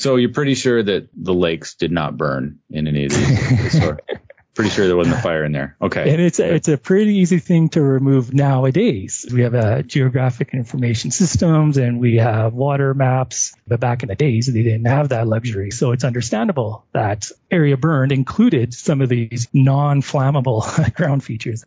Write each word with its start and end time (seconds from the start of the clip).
So 0.00 0.16
you're 0.16 0.32
pretty 0.32 0.54
sure 0.54 0.82
that 0.82 1.08
the 1.14 1.34
lakes 1.34 1.74
did 1.74 1.92
not 1.92 2.16
burn 2.16 2.58
in 2.70 2.88
any 2.88 3.04
of 3.04 3.12
these? 3.12 3.80
pretty 4.54 4.70
sure 4.70 4.86
there 4.86 4.96
wasn't 4.96 5.16
a 5.16 5.22
fire 5.22 5.44
in 5.44 5.52
there. 5.52 5.76
Okay. 5.80 6.10
And 6.10 6.20
it's 6.20 6.38
a, 6.38 6.54
it's 6.54 6.68
a 6.68 6.76
pretty 6.76 7.16
easy 7.16 7.38
thing 7.38 7.68
to 7.70 7.82
remove 7.82 8.34
nowadays. 8.34 9.26
We 9.32 9.42
have 9.42 9.54
uh, 9.54 9.82
geographic 9.82 10.54
information 10.54 11.10
systems 11.10 11.76
and 11.76 12.00
we 12.00 12.16
have 12.16 12.52
water 12.52 12.92
maps. 12.92 13.54
But 13.66 13.80
back 13.80 14.02
in 14.02 14.08
the 14.08 14.14
days, 14.14 14.52
they 14.52 14.62
didn't 14.62 14.86
have 14.86 15.10
that 15.10 15.26
luxury. 15.26 15.70
So 15.70 15.92
it's 15.92 16.04
understandable 16.04 16.84
that 16.92 17.30
area 17.50 17.76
burned 17.76 18.12
included 18.12 18.74
some 18.74 19.00
of 19.00 19.08
these 19.08 19.48
non-flammable 19.52 20.94
ground 20.94 21.24
features. 21.24 21.64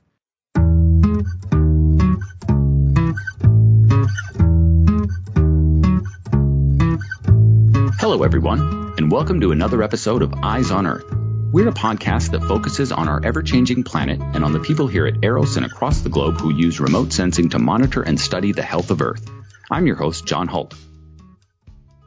Hello, 8.04 8.22
everyone, 8.24 8.96
and 8.98 9.10
welcome 9.10 9.40
to 9.40 9.54
another 9.54 9.82
episode 9.82 10.24
of 10.24 10.34
Eyes 10.44 10.72
on 10.72 10.86
Earth. 10.86 11.06
We're 11.54 11.70
a 11.70 11.72
podcast 11.72 12.32
that 12.32 12.44
focuses 12.44 12.92
on 12.92 13.08
our 13.08 13.22
ever 13.24 13.42
changing 13.42 13.86
planet 13.86 14.20
and 14.20 14.44
on 14.44 14.52
the 14.52 14.60
people 14.60 14.88
here 14.88 15.08
at 15.08 15.24
EROS 15.24 15.56
and 15.56 15.66
across 15.66 16.02
the 16.02 16.10
globe 16.10 16.36
who 16.36 16.54
use 16.54 16.82
remote 16.82 17.14
sensing 17.14 17.48
to 17.52 17.60
monitor 17.60 18.02
and 18.02 18.20
study 18.20 18.52
the 18.52 18.62
health 18.62 18.92
of 18.92 19.02
Earth. 19.02 19.26
I'm 19.72 19.88
your 19.88 19.96
host, 19.96 20.26
John 20.26 20.50
Hult. 20.50 20.76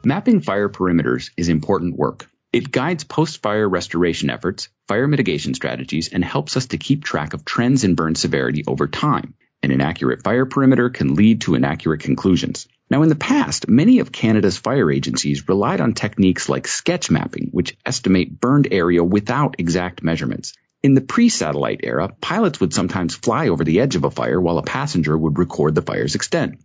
Mapping 0.05 0.41
fire 0.41 0.69
perimeters 0.69 1.31
is 1.35 1.49
important 1.49 1.97
work. 1.97 2.29
It 2.53 2.71
guides 2.71 3.03
post 3.03 3.41
fire 3.41 3.67
restoration 3.67 4.29
efforts, 4.29 4.69
fire 4.87 5.07
mitigation 5.07 5.55
strategies, 5.55 6.13
and 6.13 6.23
helps 6.23 6.57
us 6.57 6.67
to 6.67 6.77
keep 6.77 7.03
track 7.03 7.33
of 7.33 7.43
trends 7.43 7.83
in 7.83 7.95
burn 7.95 8.13
severity 8.13 8.63
over 8.67 8.87
time. 8.87 9.33
An 9.63 9.71
inaccurate 9.71 10.23
fire 10.23 10.45
perimeter 10.45 10.89
can 10.89 11.15
lead 11.15 11.41
to 11.41 11.55
inaccurate 11.55 12.01
conclusions. 12.01 12.67
Now, 12.89 13.01
in 13.01 13.09
the 13.09 13.15
past, 13.15 13.67
many 13.67 13.99
of 13.99 14.11
Canada's 14.11 14.57
fire 14.57 14.91
agencies 14.91 15.49
relied 15.49 15.81
on 15.81 15.93
techniques 15.93 16.47
like 16.47 16.67
sketch 16.67 17.09
mapping, 17.09 17.49
which 17.51 17.75
estimate 17.85 18.39
burned 18.39 18.67
area 18.71 19.03
without 19.03 19.55
exact 19.59 20.03
measurements. 20.03 20.53
In 20.83 20.93
the 20.93 21.01
pre-satellite 21.01 21.81
era, 21.83 22.15
pilots 22.21 22.59
would 22.59 22.73
sometimes 22.73 23.15
fly 23.15 23.49
over 23.49 23.63
the 23.63 23.79
edge 23.79 23.95
of 23.95 24.03
a 24.03 24.11
fire 24.11 24.39
while 24.39 24.59
a 24.59 24.63
passenger 24.63 25.17
would 25.17 25.39
record 25.39 25.73
the 25.73 25.81
fire's 25.81 26.15
extent. 26.15 26.59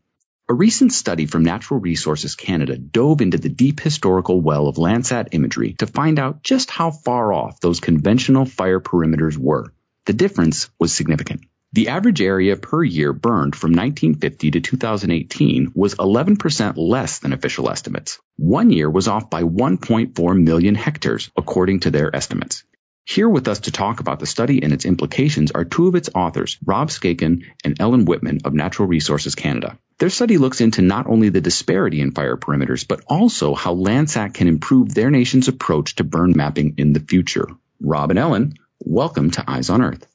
A 0.49 0.55
recent 0.55 0.93
study 0.93 1.25
from 1.25 1.45
Natural 1.45 1.81
Resources 1.81 2.35
Canada 2.35 2.77
dove 2.77 3.23
into 3.23 3.39
the 3.39 3.49
deep 3.49 3.81
historical 3.81 4.41
well 4.41 4.69
of 4.69 4.77
Landsat 4.77 5.29
imagery 5.33 5.73
to 5.79 5.87
find 5.87 6.19
out 6.19 6.43
just 6.43 6.71
how 6.71 6.91
far 6.91 7.33
off 7.33 7.61
those 7.61 7.81
conventional 7.81 8.45
fire 8.45 8.81
perimeters 8.81 9.39
were. 9.39 9.73
The 10.05 10.13
difference 10.13 10.69
was 10.79 10.93
significant. 10.93 11.47
The 11.75 11.89
average 11.89 12.21
area 12.21 12.57
per 12.57 12.85
year 12.85 13.15
burned 13.15 13.57
from 13.57 13.71
1950 13.71 14.51
to 14.51 14.61
2018 14.61 15.73
was 15.75 15.95
11% 15.95 16.75
less 16.77 17.19
than 17.21 17.33
official 17.33 17.71
estimates. 17.71 18.19
One 18.37 18.71
year 18.71 18.91
was 18.91 19.09
off 19.09 19.31
by 19.31 19.45
1.4 19.45 20.43
million 20.43 20.75
hectares, 20.75 21.31
according 21.35 21.81
to 21.81 21.91
their 21.91 22.15
estimates. 22.15 22.63
Here 23.07 23.27
with 23.27 23.49
us 23.49 23.61
to 23.61 23.73
talk 23.73 24.01
about 24.01 24.21
the 24.21 24.27
study 24.27 24.63
and 24.63 24.75
its 24.75 24.85
implications 24.85 25.51
are 25.51 25.65
two 25.65 25.89
of 25.89 25.95
its 25.95 26.11
authors, 26.15 26.59
Rob 26.63 26.91
Skakun 26.91 27.47
and 27.65 27.81
Ellen 27.81 28.05
Whitman 28.05 28.41
of 28.45 28.53
Natural 28.53 28.87
Resources 28.87 29.35
Canada. 29.35 29.79
Their 29.99 30.11
study 30.11 30.37
looks 30.37 30.61
into 30.61 30.83
not 30.83 31.07
only 31.07 31.31
the 31.31 31.41
disparity 31.41 32.03
in 32.03 32.13
fire 32.13 32.37
perimeters, 32.37 32.87
but 32.87 33.01
also 33.07 33.55
how 33.55 33.75
Landsat 33.75 34.35
can 34.35 34.47
improve 34.47 34.93
their 34.93 35.11
nation's 35.11 35.49
approach 35.49 35.95
to 35.95 36.05
burn 36.05 36.35
mapping 36.37 36.75
in 36.77 36.93
the 36.93 37.01
future. 37.01 37.49
Rob 37.81 38.11
and 38.11 38.19
Ellen, 38.19 38.57
welcome 38.79 39.31
to 39.31 39.51
Eyes 39.51 39.71
on 39.71 39.81
Earth. 39.81 40.07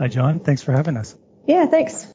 Hi, 0.00 0.08
John. 0.08 0.40
Thanks 0.40 0.62
for 0.62 0.72
having 0.72 0.96
us. 0.96 1.14
Yeah, 1.46 1.66
thanks. 1.66 2.10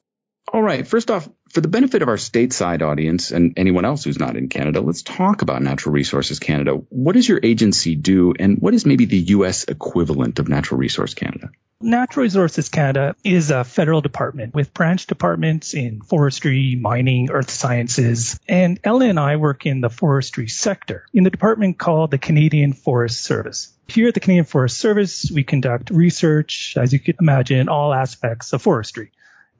All 0.53 0.61
right. 0.61 0.87
First 0.87 1.09
off, 1.11 1.27
for 1.49 1.61
the 1.61 1.67
benefit 1.67 2.01
of 2.01 2.07
our 2.07 2.17
stateside 2.17 2.81
audience 2.81 3.31
and 3.31 3.53
anyone 3.57 3.85
else 3.85 4.03
who's 4.03 4.19
not 4.19 4.35
in 4.35 4.49
Canada, 4.49 4.81
let's 4.81 5.01
talk 5.01 5.41
about 5.41 5.61
Natural 5.61 5.93
Resources 5.93 6.39
Canada. 6.39 6.73
What 6.89 7.13
does 7.13 7.27
your 7.27 7.39
agency 7.41 7.95
do, 7.95 8.33
and 8.37 8.59
what 8.59 8.73
is 8.73 8.85
maybe 8.85 9.05
the 9.05 9.17
U.S. 9.17 9.63
equivalent 9.63 10.39
of 10.39 10.47
Natural 10.49 10.77
Resource 10.77 11.13
Canada? 11.13 11.49
Natural 11.81 12.23
Resources 12.23 12.69
Canada 12.69 13.15
is 13.23 13.51
a 13.51 13.63
federal 13.63 14.01
department 14.01 14.53
with 14.53 14.73
branch 14.73 15.07
departments 15.07 15.73
in 15.73 16.01
forestry, 16.01 16.75
mining, 16.75 17.29
earth 17.31 17.49
sciences, 17.49 18.39
and 18.47 18.79
Ellen 18.83 19.09
and 19.09 19.19
I 19.19 19.35
work 19.35 19.65
in 19.65 19.81
the 19.81 19.89
forestry 19.89 20.47
sector 20.47 21.05
in 21.13 21.23
the 21.23 21.29
department 21.29 21.77
called 21.77 22.11
the 22.11 22.17
Canadian 22.17 22.73
Forest 22.73 23.23
Service. 23.23 23.73
Here 23.87 24.07
at 24.07 24.13
the 24.13 24.19
Canadian 24.19 24.45
Forest 24.45 24.77
Service, 24.77 25.29
we 25.31 25.43
conduct 25.43 25.89
research, 25.89 26.75
as 26.77 26.91
you 26.91 26.99
can 26.99 27.15
imagine, 27.19 27.59
in 27.59 27.69
all 27.69 27.93
aspects 27.93 28.53
of 28.53 28.61
forestry. 28.61 29.11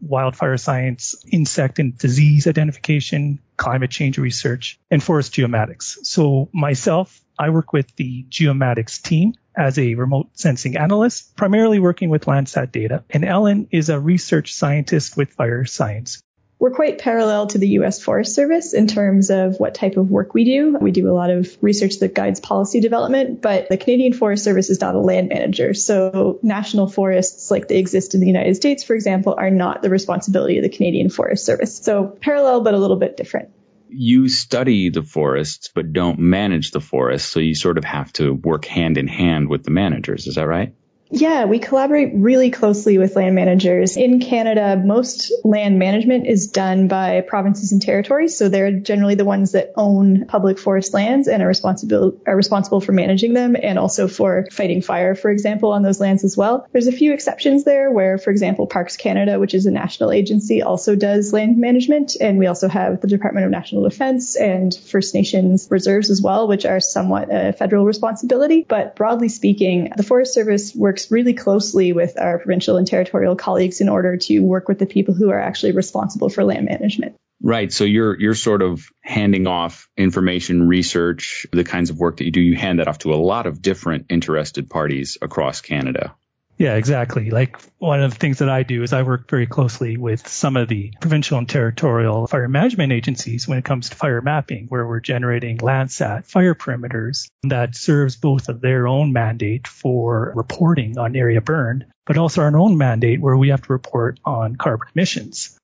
Wildfire 0.01 0.57
science, 0.57 1.16
insect 1.31 1.79
and 1.79 1.97
disease 1.97 2.47
identification, 2.47 3.39
climate 3.57 3.91
change 3.91 4.17
research, 4.17 4.79
and 4.91 5.01
forest 5.01 5.33
geomatics. 5.33 5.97
So 6.06 6.50
myself, 6.53 7.22
I 7.38 7.50
work 7.50 7.73
with 7.73 7.94
the 7.95 8.25
geomatics 8.29 9.01
team 9.01 9.34
as 9.57 9.79
a 9.79 9.95
remote 9.95 10.29
sensing 10.34 10.78
analyst, 10.78 11.35
primarily 11.35 11.79
working 11.79 12.09
with 12.09 12.25
Landsat 12.25 12.72
data. 12.72 13.03
And 13.09 13.25
Ellen 13.25 13.67
is 13.72 13.89
a 13.89 14.00
research 14.00 14.53
scientist 14.53 15.17
with 15.17 15.34
fire 15.34 15.66
science. 15.66 16.22
We're 16.65 16.71
quite 16.71 16.97
parallel 16.97 17.45
to 17.45 17.59
the 17.59 17.67
U.S. 17.67 18.01
Forest 18.01 18.33
Service 18.33 18.73
in 18.73 18.87
terms 18.87 19.29
of 19.29 19.59
what 19.59 19.75
type 19.75 19.97
of 19.97 20.09
work 20.09 20.33
we 20.33 20.45
do. 20.45 20.75
We 20.81 20.89
do 20.89 21.07
a 21.07 21.13
lot 21.13 21.29
of 21.29 21.55
research 21.61 21.99
that 21.99 22.15
guides 22.15 22.39
policy 22.39 22.79
development, 22.79 23.39
but 23.39 23.69
the 23.69 23.77
Canadian 23.77 24.13
Forest 24.13 24.43
Service 24.43 24.71
is 24.71 24.81
not 24.81 24.95
a 24.95 24.99
land 24.99 25.29
manager. 25.29 25.75
So 25.75 26.39
national 26.41 26.87
forests 26.87 27.51
like 27.51 27.67
they 27.67 27.77
exist 27.77 28.15
in 28.15 28.19
the 28.19 28.25
United 28.25 28.55
States, 28.55 28.83
for 28.83 28.95
example, 28.95 29.35
are 29.37 29.51
not 29.51 29.83
the 29.83 29.91
responsibility 29.91 30.57
of 30.57 30.63
the 30.63 30.75
Canadian 30.75 31.11
Forest 31.11 31.45
Service. 31.45 31.77
So 31.77 32.07
parallel, 32.19 32.61
but 32.61 32.73
a 32.73 32.79
little 32.79 32.97
bit 32.97 33.15
different 33.15 33.51
you 33.87 34.27
study 34.27 34.89
the 34.89 35.03
forests 35.03 35.69
but 35.73 35.93
don't 35.93 36.17
manage 36.17 36.71
the 36.71 36.81
forests, 36.81 37.29
so 37.29 37.39
you 37.39 37.53
sort 37.53 37.77
of 37.77 37.83
have 37.83 38.11
to 38.11 38.33
work 38.33 38.65
hand 38.65 38.97
in 38.97 39.07
hand 39.07 39.47
with 39.47 39.63
the 39.63 39.69
managers. 39.69 40.25
Is 40.25 40.35
that 40.35 40.47
right? 40.47 40.73
Yeah, 41.11 41.45
we 41.45 41.59
collaborate 41.59 42.13
really 42.16 42.49
closely 42.49 42.97
with 42.97 43.16
land 43.16 43.35
managers. 43.35 43.95
In 43.95 44.19
Canada, 44.19 44.81
most 44.83 45.31
land 45.43 45.77
management 45.77 46.25
is 46.25 46.47
done 46.47 46.88
by 46.88 47.21
provinces 47.21 47.71
and 47.71 47.81
territories, 47.81 48.35
so 48.35 48.49
they're 48.49 48.71
generally 48.71 49.13
the 49.13 49.23
ones 49.23 49.51
that 49.51 49.71
own 49.75 50.25
public 50.25 50.57
forest 50.57 50.95
lands 50.95 51.27
and 51.27 51.43
are 51.43 51.47
responsible 51.47 52.19
are 52.25 52.35
responsible 52.35 52.81
for 52.81 52.91
managing 52.91 53.33
them 53.33 53.55
and 53.61 53.77
also 53.77 54.07
for 54.07 54.47
fighting 54.51 54.81
fire, 54.81 55.13
for 55.13 55.29
example, 55.29 55.71
on 55.71 55.83
those 55.83 55.99
lands 55.99 56.23
as 56.23 56.35
well. 56.35 56.67
There's 56.71 56.88
a 56.88 56.91
few 56.91 57.13
exceptions 57.13 57.66
there 57.66 57.91
where, 57.91 58.17
for 58.17 58.31
example, 58.31 58.66
Parks 58.66 58.97
Canada, 58.97 59.39
which 59.39 59.53
is 59.53 59.67
a 59.67 59.72
national 59.72 60.11
agency, 60.11 60.63
also 60.63 60.95
does 60.95 61.31
land 61.31 61.57
management, 61.57 62.16
and 62.19 62.39
we 62.39 62.47
also 62.47 62.67
have 62.67 63.01
the 63.01 63.07
Department 63.07 63.45
of 63.45 63.51
National 63.51 63.83
Defense 63.83 64.35
and 64.35 64.75
First 64.75 65.13
Nations 65.13 65.67
reserves 65.69 66.09
as 66.09 66.19
well, 66.19 66.47
which 66.47 66.66
are 66.66 66.79
somewhat 66.79 67.29
a 67.31 67.53
federal 67.53 67.85
responsibility. 67.85 68.66
But 68.67 68.95
broadly 68.95 69.29
speaking, 69.29 69.93
the 69.95 70.03
Forest 70.03 70.33
Service 70.33 70.73
works 70.75 70.94
works 70.95 71.11
really 71.11 71.33
closely 71.33 71.91
with 71.91 72.17
our 72.17 72.38
provincial 72.38 72.78
and 72.78 72.88
territorial 72.88 73.35
colleagues 73.35 73.81
in 73.81 73.89
order 73.89 74.16
to 74.16 74.39
work 74.39 74.69
with 74.69 74.79
the 74.79 74.85
people 74.85 75.13
who 75.13 75.29
are 75.29 75.39
actually 75.39 75.73
responsible 75.73 76.29
for 76.29 76.45
land 76.45 76.66
management. 76.66 77.17
Right. 77.44 77.72
So 77.73 77.83
you're 77.83 78.17
you're 78.17 78.33
sort 78.33 78.61
of 78.61 78.88
handing 79.01 79.45
off 79.45 79.89
information, 79.97 80.69
research, 80.69 81.45
the 81.51 81.66
kinds 81.66 81.89
of 81.89 82.00
work 82.00 82.17
that 82.17 82.23
you 82.23 82.31
do. 82.31 82.39
You 82.39 82.55
hand 82.55 82.79
that 82.79 82.88
off 82.88 83.00
to 83.00 83.13
a 83.13 83.16
lot 83.16 83.45
of 83.45 83.61
different 83.61 84.05
interested 84.07 84.69
parties 84.69 85.17
across 85.22 85.59
Canada. 85.59 86.16
Yeah, 86.57 86.75
exactly. 86.75 87.31
Like 87.31 87.57
one 87.79 88.01
of 88.01 88.11
the 88.11 88.17
things 88.17 88.39
that 88.39 88.49
I 88.49 88.63
do 88.63 88.81
is 88.83 88.93
I 88.93 89.01
work 89.01 89.29
very 89.29 89.45
closely 89.45 89.97
with 89.97 90.27
some 90.27 90.55
of 90.55 90.69
the 90.69 90.93
provincial 91.01 91.38
and 91.38 91.49
territorial 91.49 92.27
fire 92.27 92.47
management 92.47 92.93
agencies 92.93 93.47
when 93.47 93.57
it 93.57 93.66
comes 93.66 93.89
to 93.89 93.95
fire 93.95 94.21
mapping, 94.21 94.67
where 94.67 94.88
we're 94.88 95.01
generating 95.01 95.57
Landsat 95.57 96.25
fire 96.25 96.55
perimeters 96.55 97.27
that 97.43 97.75
serves 97.75 98.16
both 98.16 98.47
of 98.47 98.61
their 98.61 98.88
own 98.88 99.11
mandate 99.11 99.67
for 99.67 100.31
reporting 100.35 100.97
on 100.97 101.16
area 101.16 101.41
burned, 101.41 101.85
but 102.05 102.17
also 102.17 102.41
our 102.41 102.57
own 102.57 102.77
mandate 102.77 103.19
where 103.19 103.35
we 103.35 103.49
have 103.49 103.63
to 103.63 103.73
report 103.73 104.19
on 104.23 104.55
carbon 104.55 104.87
emissions. 104.95 105.54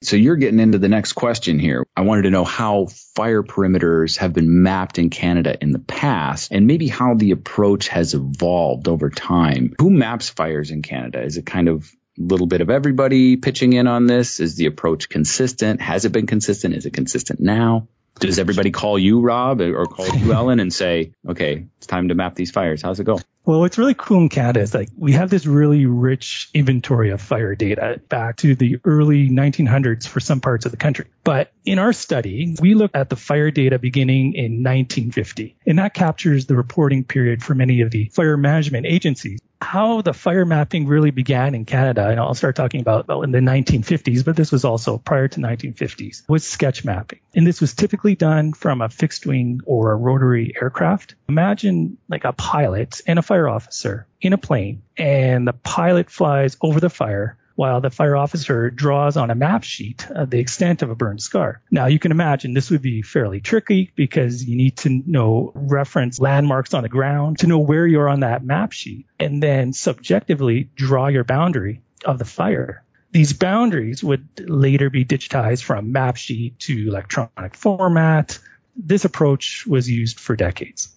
So 0.00 0.14
you're 0.14 0.36
getting 0.36 0.60
into 0.60 0.78
the 0.78 0.88
next 0.88 1.14
question 1.14 1.58
here. 1.58 1.84
I 1.96 2.02
wanted 2.02 2.22
to 2.22 2.30
know 2.30 2.44
how 2.44 2.86
fire 3.16 3.42
perimeters 3.42 4.18
have 4.18 4.32
been 4.32 4.62
mapped 4.62 4.98
in 4.98 5.10
Canada 5.10 5.58
in 5.60 5.72
the 5.72 5.80
past 5.80 6.52
and 6.52 6.68
maybe 6.68 6.86
how 6.86 7.14
the 7.14 7.32
approach 7.32 7.88
has 7.88 8.14
evolved 8.14 8.86
over 8.86 9.10
time. 9.10 9.74
Who 9.80 9.90
maps 9.90 10.28
fires 10.28 10.70
in 10.70 10.82
Canada? 10.82 11.22
Is 11.22 11.36
it 11.36 11.46
kind 11.46 11.68
of 11.68 11.90
a 12.16 12.22
little 12.22 12.46
bit 12.46 12.60
of 12.60 12.70
everybody 12.70 13.36
pitching 13.36 13.72
in 13.72 13.88
on 13.88 14.06
this? 14.06 14.38
Is 14.38 14.54
the 14.54 14.66
approach 14.66 15.08
consistent? 15.08 15.80
Has 15.80 16.04
it 16.04 16.12
been 16.12 16.28
consistent? 16.28 16.74
Is 16.74 16.86
it 16.86 16.92
consistent 16.92 17.40
now? 17.40 17.88
Does 18.20 18.38
everybody 18.38 18.70
call 18.70 18.98
you, 18.98 19.20
Rob, 19.20 19.60
or 19.60 19.86
call 19.86 20.08
you, 20.16 20.32
Ellen, 20.32 20.60
and 20.60 20.72
say, 20.72 21.12
okay, 21.28 21.66
it's 21.78 21.86
time 21.86 22.08
to 22.08 22.14
map 22.14 22.34
these 22.34 22.50
fires? 22.50 22.82
How's 22.82 22.98
it 23.00 23.04
go? 23.04 23.20
Well, 23.48 23.60
what's 23.60 23.78
really 23.78 23.94
cool 23.94 24.18
in 24.18 24.28
Canada 24.28 24.60
is 24.60 24.74
like 24.74 24.90
we 24.94 25.12
have 25.12 25.30
this 25.30 25.46
really 25.46 25.86
rich 25.86 26.50
inventory 26.52 27.12
of 27.12 27.22
fire 27.22 27.54
data 27.54 27.98
back 28.10 28.36
to 28.36 28.54
the 28.54 28.76
early 28.84 29.30
1900s 29.30 30.06
for 30.06 30.20
some 30.20 30.42
parts 30.42 30.66
of 30.66 30.70
the 30.70 30.76
country. 30.76 31.06
But 31.24 31.50
in 31.64 31.78
our 31.78 31.94
study, 31.94 32.56
we 32.60 32.74
looked 32.74 32.94
at 32.94 33.08
the 33.08 33.16
fire 33.16 33.50
data 33.50 33.78
beginning 33.78 34.34
in 34.34 34.62
1950, 34.62 35.56
and 35.66 35.78
that 35.78 35.94
captures 35.94 36.44
the 36.44 36.56
reporting 36.56 37.04
period 37.04 37.42
for 37.42 37.54
many 37.54 37.80
of 37.80 37.90
the 37.90 38.10
fire 38.12 38.36
management 38.36 38.84
agencies. 38.84 39.40
how 39.60 40.02
the 40.02 40.12
fire 40.12 40.44
mapping 40.44 40.86
really 40.86 41.10
began 41.10 41.54
in 41.54 41.64
Canada, 41.64 42.08
and 42.08 42.20
I'll 42.20 42.34
start 42.34 42.56
talking 42.56 42.80
about 42.80 43.08
well, 43.08 43.22
in 43.22 43.32
the 43.32 43.40
1950s, 43.40 44.24
but 44.24 44.36
this 44.36 44.52
was 44.52 44.64
also 44.64 44.98
prior 44.98 45.28
to 45.28 45.40
1950s, 45.40 46.28
was 46.28 46.46
sketch 46.46 46.84
mapping. 46.84 47.20
And 47.34 47.46
this 47.46 47.60
was 47.60 47.74
typically 47.74 48.14
done 48.14 48.52
from 48.52 48.80
a 48.80 48.88
fixed 48.88 49.26
wing 49.26 49.60
or 49.66 49.92
a 49.92 49.96
rotary 49.96 50.54
aircraft. 50.60 51.16
Imagine 51.28 51.98
like 52.08 52.24
a 52.24 52.32
pilot 52.32 53.00
and 53.06 53.18
a 53.18 53.22
fire 53.22 53.37
officer 53.46 54.06
in 54.22 54.32
a 54.32 54.38
plane, 54.38 54.82
and 54.96 55.46
the 55.46 55.52
pilot 55.52 56.10
flies 56.10 56.56
over 56.62 56.80
the 56.80 56.88
fire 56.88 57.36
while 57.58 57.80
the 57.80 57.90
fire 57.90 58.16
officer 58.16 58.70
draws 58.70 59.16
on 59.16 59.32
a 59.32 59.34
map 59.34 59.64
sheet 59.64 60.08
uh, 60.14 60.24
the 60.24 60.38
extent 60.38 60.80
of 60.82 60.90
a 60.90 60.94
burn 60.94 61.18
scar. 61.18 61.60
Now 61.72 61.86
you 61.86 61.98
can 61.98 62.12
imagine 62.12 62.54
this 62.54 62.70
would 62.70 62.82
be 62.82 63.02
fairly 63.02 63.40
tricky 63.40 63.90
because 63.96 64.44
you 64.44 64.56
need 64.56 64.76
to 64.78 65.02
know 65.04 65.50
reference 65.56 66.20
landmarks 66.20 66.72
on 66.72 66.84
the 66.84 66.88
ground 66.88 67.40
to 67.40 67.48
know 67.48 67.58
where 67.58 67.84
you're 67.84 68.08
on 68.08 68.20
that 68.20 68.44
map 68.44 68.70
sheet 68.70 69.06
and 69.18 69.42
then 69.42 69.72
subjectively 69.72 70.70
draw 70.76 71.08
your 71.08 71.24
boundary 71.24 71.82
of 72.04 72.20
the 72.20 72.24
fire. 72.24 72.84
These 73.10 73.32
boundaries 73.32 74.04
would 74.04 74.28
later 74.38 74.88
be 74.88 75.04
digitized 75.04 75.64
from 75.64 75.90
map 75.90 76.16
sheet 76.16 76.60
to 76.60 76.86
electronic 76.86 77.56
format. 77.56 78.38
This 78.76 79.04
approach 79.04 79.66
was 79.66 79.90
used 79.90 80.20
for 80.20 80.36
decades 80.36 80.94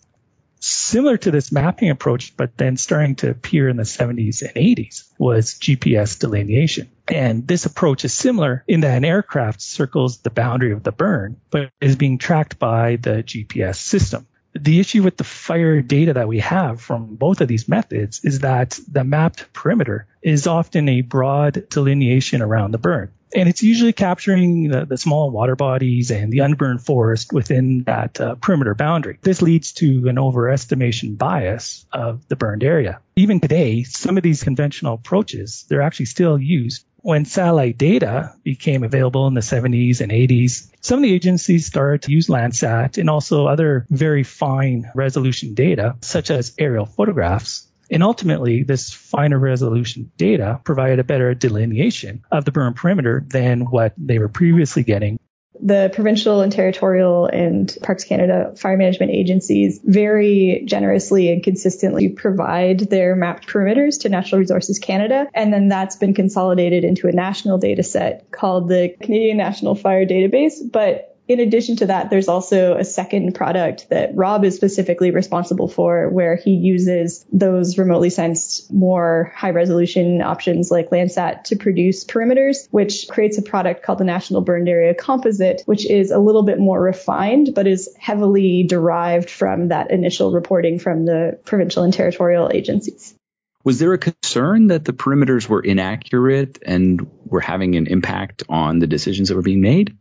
similar 0.61 1.17
to 1.17 1.31
this 1.31 1.51
mapping 1.51 1.89
approach, 1.89 2.37
but 2.37 2.57
then 2.57 2.77
starting 2.77 3.15
to 3.15 3.29
appear 3.29 3.67
in 3.67 3.77
the 3.77 3.83
70s 3.83 4.41
and 4.41 4.53
80s 4.55 5.09
was 5.17 5.55
GPS 5.55 6.19
delineation. 6.19 6.89
And 7.07 7.47
this 7.47 7.65
approach 7.65 8.05
is 8.05 8.13
similar 8.13 8.63
in 8.67 8.81
that 8.81 8.97
an 8.97 9.05
aircraft 9.05 9.61
circles 9.61 10.19
the 10.19 10.29
boundary 10.29 10.71
of 10.71 10.83
the 10.83 10.91
burn, 10.91 11.37
but 11.49 11.71
is 11.81 11.95
being 11.95 12.17
tracked 12.17 12.59
by 12.59 12.97
the 12.97 13.23
GPS 13.23 13.75
system. 13.75 14.27
The 14.53 14.79
issue 14.79 15.01
with 15.01 15.17
the 15.17 15.23
fire 15.23 15.81
data 15.81 16.13
that 16.13 16.27
we 16.27 16.39
have 16.39 16.81
from 16.81 17.15
both 17.15 17.41
of 17.41 17.47
these 17.47 17.69
methods 17.69 18.23
is 18.23 18.39
that 18.39 18.77
the 18.89 19.03
mapped 19.03 19.53
perimeter 19.53 20.07
is 20.21 20.45
often 20.45 20.89
a 20.89 21.01
broad 21.01 21.69
delineation 21.69 22.41
around 22.41 22.71
the 22.71 22.77
burn 22.77 23.11
and 23.35 23.49
it's 23.49 23.63
usually 23.63 23.93
capturing 23.93 24.69
the, 24.69 24.85
the, 24.85 24.97
small 24.97 25.31
water 25.31 25.55
bodies 25.55 26.11
and 26.11 26.31
the 26.31 26.39
unburned 26.39 26.83
forest 26.83 27.33
within 27.33 27.83
that 27.83 28.19
uh, 28.19 28.35
perimeter 28.35 28.75
boundary. 28.75 29.17
This 29.21 29.41
leads 29.41 29.73
to 29.73 30.07
an 30.07 30.17
overestimation 30.17 31.17
bias 31.17 31.85
of 31.91 32.27
the 32.27 32.35
burned 32.35 32.63
area. 32.63 32.99
Even 33.15 33.39
today, 33.39 33.83
some 33.83 34.17
of 34.17 34.23
these 34.23 34.43
conventional 34.43 34.95
approaches, 34.95 35.65
they're 35.69 35.81
actually 35.81 36.05
still 36.05 36.39
used. 36.39 36.85
When 37.03 37.25
satellite 37.25 37.79
data 37.79 38.35
became 38.43 38.83
available 38.83 39.25
in 39.27 39.33
the 39.33 39.41
70s 39.41 40.01
and 40.01 40.11
80s, 40.11 40.69
some 40.81 40.99
of 40.99 41.03
the 41.03 41.13
agencies 41.13 41.65
started 41.65 42.03
to 42.03 42.11
use 42.11 42.27
Landsat 42.27 42.99
and 42.99 43.09
also 43.09 43.47
other 43.47 43.87
very 43.89 44.23
fine 44.23 44.91
resolution 44.93 45.55
data, 45.55 45.95
such 46.01 46.29
as 46.29 46.53
aerial 46.59 46.85
photographs, 46.85 47.67
and 47.91 48.01
ultimately, 48.01 48.63
this 48.63 48.91
finer 48.91 49.38
resolution 49.38 50.11
data 50.17 50.61
provided 50.63 50.99
a 50.99 51.03
better 51.03 51.33
delineation 51.33 52.23
of 52.31 52.45
the 52.45 52.51
burn 52.51 52.73
perimeter 52.73 53.23
than 53.27 53.61
what 53.61 53.93
they 53.97 54.17
were 54.17 54.29
previously 54.29 54.83
getting 54.83 55.19
the 55.61 55.91
provincial 55.93 56.41
and 56.41 56.51
territorial 56.51 57.27
and 57.27 57.77
Parks 57.83 58.03
Canada 58.03 58.53
fire 58.57 58.77
management 58.77 59.11
agencies 59.11 59.79
very 59.83 60.63
generously 60.65 61.31
and 61.31 61.43
consistently 61.43 62.09
provide 62.09 62.79
their 62.79 63.15
mapped 63.15 63.47
perimeters 63.47 64.01
to 64.01 64.09
Natural 64.09 64.39
Resources 64.39 64.79
Canada. 64.79 65.27
And 65.33 65.53
then 65.53 65.67
that's 65.67 65.95
been 65.95 66.13
consolidated 66.13 66.83
into 66.83 67.07
a 67.07 67.11
national 67.11 67.59
data 67.59 67.83
set 67.83 68.31
called 68.31 68.69
the 68.69 68.95
Canadian 69.01 69.38
National 69.38 69.75
Fire 69.75 70.05
Database. 70.05 70.55
But 70.71 71.10
in 71.27 71.39
addition 71.39 71.77
to 71.77 71.85
that, 71.85 72.09
there's 72.09 72.27
also 72.27 72.75
a 72.75 72.83
second 72.83 73.35
product 73.35 73.89
that 73.89 74.15
Rob 74.15 74.44
is 74.44 74.56
specifically 74.56 75.12
responsible 75.12 75.68
for 75.68 76.09
where 76.09 76.35
he 76.35 76.51
uses 76.51 77.25
those 77.31 77.77
remotely 77.77 78.09
sensed 78.09 78.71
more 78.71 79.31
high 79.35 79.51
resolution 79.51 80.21
options 80.21 80.71
like 80.71 80.89
Landsat 80.89 81.45
to 81.45 81.56
produce 81.56 82.03
perimeters, 82.03 82.68
which 82.71 83.07
creates 83.07 83.38
a 83.38 83.41
product 83.41 83.83
called 83.83 84.00
the 84.00 84.03
National 84.03 84.41
Burned 84.41 84.68
Area 84.68 84.94
Composite, 84.94 85.62
which 85.65 85.89
is 85.89 86.12
a 86.12 86.19
little 86.19 86.44
bit 86.44 86.59
more 86.59 86.81
refined, 86.81 87.53
but 87.56 87.67
is 87.67 87.89
heavily 87.97 88.63
derived 88.63 89.29
from 89.29 89.69
that 89.69 89.91
initial 89.91 90.31
reporting 90.33 90.79
from 90.79 91.06
the 91.06 91.39
provincial 91.45 91.83
and 91.83 91.94
territorial 91.94 92.51
agencies. 92.53 93.15
Was 93.63 93.77
there 93.77 93.94
a 93.94 93.97
concern 94.00 94.67
that 94.67 94.85
the 94.85 94.94
perimeters 94.94 95.47
were 95.47 95.62
inaccurate 95.62 96.57
and 96.65 97.07
were 97.25 97.41
having 97.41 97.75
an 97.75 97.85
impact 97.88 98.44
on 98.50 98.79
the 98.79 98.88
decisions 98.88 99.29
that 99.29 99.35
were 99.35 99.44
being 99.44 99.62
made? 99.62 99.95